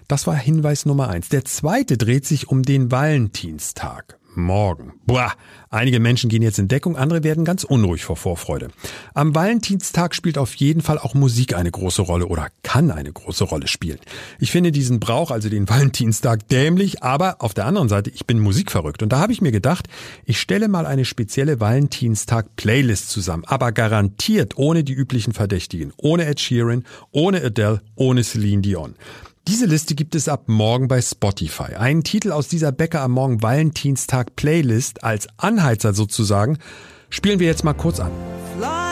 Das 0.07 0.25
war 0.25 0.35
Hinweis 0.35 0.87
Nummer 0.87 1.09
eins. 1.09 1.29
Der 1.29 1.45
zweite 1.45 1.95
dreht 1.95 2.25
sich 2.25 2.47
um 2.47 2.63
den 2.63 2.89
Valentinstag 2.89 4.16
morgen. 4.37 4.93
Boah, 5.05 5.33
einige 5.69 5.99
Menschen 5.99 6.29
gehen 6.29 6.41
jetzt 6.41 6.59
in 6.59 6.67
Deckung, 6.67 6.95
andere 6.95 7.23
werden 7.23 7.43
ganz 7.43 7.63
unruhig 7.63 8.05
vor 8.05 8.15
Vorfreude. 8.15 8.69
Am 9.13 9.35
Valentinstag 9.35 10.15
spielt 10.15 10.37
auf 10.37 10.55
jeden 10.55 10.81
Fall 10.81 10.97
auch 10.97 11.13
Musik 11.13 11.55
eine 11.55 11.71
große 11.71 12.01
Rolle 12.01 12.27
oder 12.27 12.47
kann 12.63 12.91
eine 12.91 13.11
große 13.11 13.43
Rolle 13.43 13.67
spielen. 13.67 13.99
Ich 14.39 14.51
finde 14.51 14.71
diesen 14.71 14.99
Brauch, 14.99 15.31
also 15.31 15.49
den 15.49 15.67
Valentinstag, 15.69 16.47
dämlich, 16.47 17.03
aber 17.03 17.37
auf 17.39 17.53
der 17.53 17.65
anderen 17.65 17.89
Seite, 17.89 18.09
ich 18.11 18.25
bin 18.25 18.39
musikverrückt 18.39 19.03
und 19.03 19.11
da 19.11 19.19
habe 19.19 19.33
ich 19.33 19.41
mir 19.41 19.51
gedacht, 19.51 19.87
ich 20.25 20.39
stelle 20.39 20.67
mal 20.67 20.85
eine 20.85 21.03
spezielle 21.03 21.59
Valentinstag-Playlist 21.59 23.09
zusammen, 23.09 23.43
aber 23.45 23.71
garantiert 23.71 24.57
ohne 24.57 24.83
die 24.83 24.93
üblichen 24.93 25.33
Verdächtigen, 25.33 25.91
ohne 25.97 26.25
Ed 26.25 26.39
Sheeran, 26.39 26.85
ohne 27.11 27.43
Adele, 27.43 27.81
ohne 27.95 28.23
Celine 28.23 28.61
Dion. 28.61 28.95
Diese 29.47 29.65
Liste 29.65 29.95
gibt 29.95 30.13
es 30.13 30.27
ab 30.27 30.49
morgen 30.49 30.89
bei 30.89 31.01
Spotify. 31.01 31.75
Einen 31.75 32.03
Titel 32.03 32.33
aus 32.33 32.49
dieser 32.49 32.73
Bäcker 32.73 32.99
am 32.99 33.11
Morgen 33.11 33.41
Valentinstag 33.41 34.35
Playlist 34.35 35.05
als 35.05 35.29
Anheizer 35.37 35.93
sozusagen 35.93 36.57
spielen 37.09 37.39
wir 37.39 37.47
jetzt 37.47 37.63
mal 37.63 37.71
kurz 37.71 38.01
an. 38.01 38.11
Just 38.59 38.86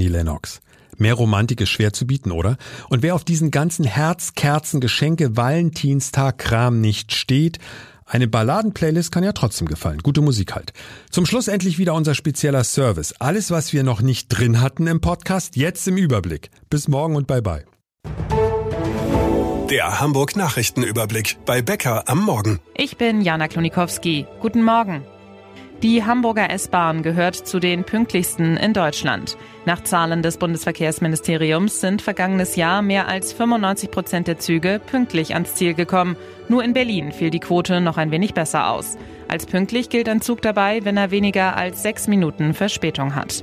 Lennox. 0.00 0.60
Mehr 0.98 1.14
Romantik 1.14 1.60
ist 1.60 1.70
schwer 1.70 1.92
zu 1.92 2.06
bieten, 2.06 2.30
oder? 2.30 2.56
Und 2.88 3.02
wer 3.02 3.14
auf 3.14 3.24
diesen 3.24 3.50
ganzen 3.50 3.84
Herz, 3.84 4.34
Kerzen, 4.34 4.80
Geschenke, 4.80 5.36
Valentinstag, 5.36 6.38
Kram 6.38 6.80
nicht 6.80 7.14
steht, 7.14 7.58
eine 8.06 8.28
Balladen-Playlist 8.28 9.10
kann 9.10 9.24
ja 9.24 9.32
trotzdem 9.32 9.68
gefallen. 9.68 9.98
Gute 9.98 10.20
Musik 10.20 10.54
halt. 10.54 10.72
Zum 11.10 11.24
Schluss 11.24 11.48
endlich 11.48 11.78
wieder 11.78 11.94
unser 11.94 12.14
spezieller 12.14 12.62
Service. 12.62 13.14
Alles, 13.18 13.50
was 13.50 13.72
wir 13.72 13.84
noch 13.84 14.02
nicht 14.02 14.28
drin 14.28 14.60
hatten 14.60 14.86
im 14.86 15.00
Podcast, 15.00 15.56
jetzt 15.56 15.88
im 15.88 15.96
Überblick. 15.96 16.50
Bis 16.68 16.88
morgen 16.88 17.16
und 17.16 17.26
bye 17.26 17.42
bye. 17.42 17.64
Der 19.70 20.00
Hamburg 20.00 20.36
Nachrichtenüberblick 20.36 21.38
bei 21.46 21.62
Bäcker 21.62 22.06
am 22.06 22.22
Morgen. 22.22 22.60
Ich 22.74 22.98
bin 22.98 23.22
Jana 23.22 23.48
Klonikowski. 23.48 24.26
Guten 24.40 24.62
Morgen. 24.62 25.02
Die 25.82 26.04
Hamburger 26.04 26.48
S-Bahn 26.48 27.02
gehört 27.02 27.34
zu 27.34 27.58
den 27.58 27.82
pünktlichsten 27.82 28.56
in 28.56 28.72
Deutschland. 28.72 29.36
Nach 29.64 29.82
Zahlen 29.82 30.22
des 30.22 30.36
Bundesverkehrsministeriums 30.36 31.80
sind 31.80 32.02
vergangenes 32.02 32.54
Jahr 32.54 32.82
mehr 32.82 33.08
als 33.08 33.32
95 33.32 33.90
Prozent 33.90 34.28
der 34.28 34.38
Züge 34.38 34.80
pünktlich 34.86 35.34
ans 35.34 35.56
Ziel 35.56 35.74
gekommen. 35.74 36.16
Nur 36.48 36.62
in 36.62 36.72
Berlin 36.72 37.10
fiel 37.10 37.30
die 37.30 37.40
Quote 37.40 37.80
noch 37.80 37.96
ein 37.96 38.12
wenig 38.12 38.32
besser 38.32 38.70
aus. 38.70 38.96
Als 39.26 39.46
pünktlich 39.46 39.88
gilt 39.88 40.08
ein 40.08 40.20
Zug 40.20 40.40
dabei, 40.40 40.84
wenn 40.84 40.96
er 40.96 41.10
weniger 41.10 41.56
als 41.56 41.82
sechs 41.82 42.06
Minuten 42.06 42.54
Verspätung 42.54 43.16
hat. 43.16 43.42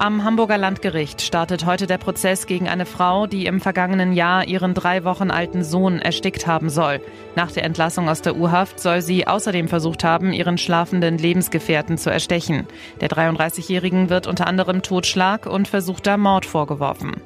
Am 0.00 0.24
Hamburger 0.24 0.56
Landgericht 0.56 1.20
startet 1.20 1.66
heute 1.66 1.86
der 1.86 1.98
Prozess 1.98 2.46
gegen 2.46 2.70
eine 2.70 2.86
Frau, 2.86 3.26
die 3.26 3.44
im 3.44 3.60
vergangenen 3.60 4.14
Jahr 4.14 4.48
ihren 4.48 4.72
drei 4.72 5.04
Wochen 5.04 5.30
alten 5.30 5.62
Sohn 5.62 5.98
erstickt 5.98 6.46
haben 6.46 6.70
soll. 6.70 7.02
Nach 7.36 7.52
der 7.52 7.64
Entlassung 7.64 8.08
aus 8.08 8.22
der 8.22 8.34
U-Haft 8.34 8.80
soll 8.80 9.02
sie 9.02 9.26
außerdem 9.26 9.68
versucht 9.68 10.02
haben, 10.02 10.32
ihren 10.32 10.56
schlafenden 10.56 11.18
Lebensgefährten 11.18 11.98
zu 11.98 12.08
erstechen. 12.08 12.66
Der 13.02 13.10
33-Jährigen 13.10 14.08
wird 14.08 14.26
unter 14.26 14.46
anderem 14.46 14.80
Totschlag 14.80 15.44
und 15.44 15.68
versuchter 15.68 16.16
Mord 16.16 16.46
vorgeworfen. 16.46 17.20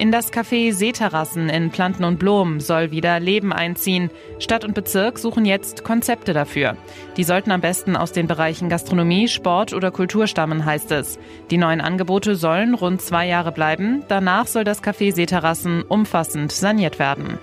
In 0.00 0.10
das 0.10 0.32
Café 0.32 0.72
Seeterrassen 0.72 1.50
in 1.50 1.68
Planten 1.68 2.04
und 2.04 2.18
Blom 2.18 2.60
soll 2.60 2.90
wieder 2.90 3.20
Leben 3.20 3.52
einziehen. 3.52 4.08
Stadt 4.38 4.64
und 4.64 4.72
Bezirk 4.72 5.18
suchen 5.18 5.44
jetzt 5.44 5.84
Konzepte 5.84 6.32
dafür. 6.32 6.78
Die 7.18 7.22
sollten 7.22 7.50
am 7.50 7.60
besten 7.60 7.96
aus 7.96 8.10
den 8.10 8.26
Bereichen 8.26 8.70
Gastronomie, 8.70 9.28
Sport 9.28 9.74
oder 9.74 9.90
Kultur 9.90 10.26
stammen, 10.26 10.64
heißt 10.64 10.90
es. 10.92 11.18
Die 11.50 11.58
neuen 11.58 11.82
Angebote 11.82 12.34
sollen 12.34 12.74
rund 12.74 13.02
zwei 13.02 13.26
Jahre 13.26 13.52
bleiben. 13.52 14.02
Danach 14.08 14.46
soll 14.46 14.64
das 14.64 14.82
Café 14.82 15.14
Seeterrassen 15.14 15.82
umfassend 15.82 16.50
saniert 16.50 16.98
werden. 16.98 17.36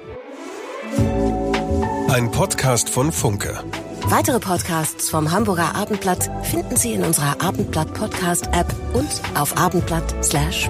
Ein 2.09 2.31
Podcast 2.31 2.89
von 2.89 3.11
Funke. 3.11 3.63
Weitere 4.05 4.39
Podcasts 4.39 5.11
vom 5.11 5.31
Hamburger 5.31 5.75
Abendblatt 5.75 6.31
finden 6.41 6.75
Sie 6.75 6.93
in 6.93 7.03
unserer 7.03 7.39
Abendblatt 7.39 7.93
Podcast 7.93 8.47
App 8.47 8.73
und 8.93 9.09
auf 9.35 9.55
abendblatt/podcast. 9.57 10.23
slash 10.23 10.69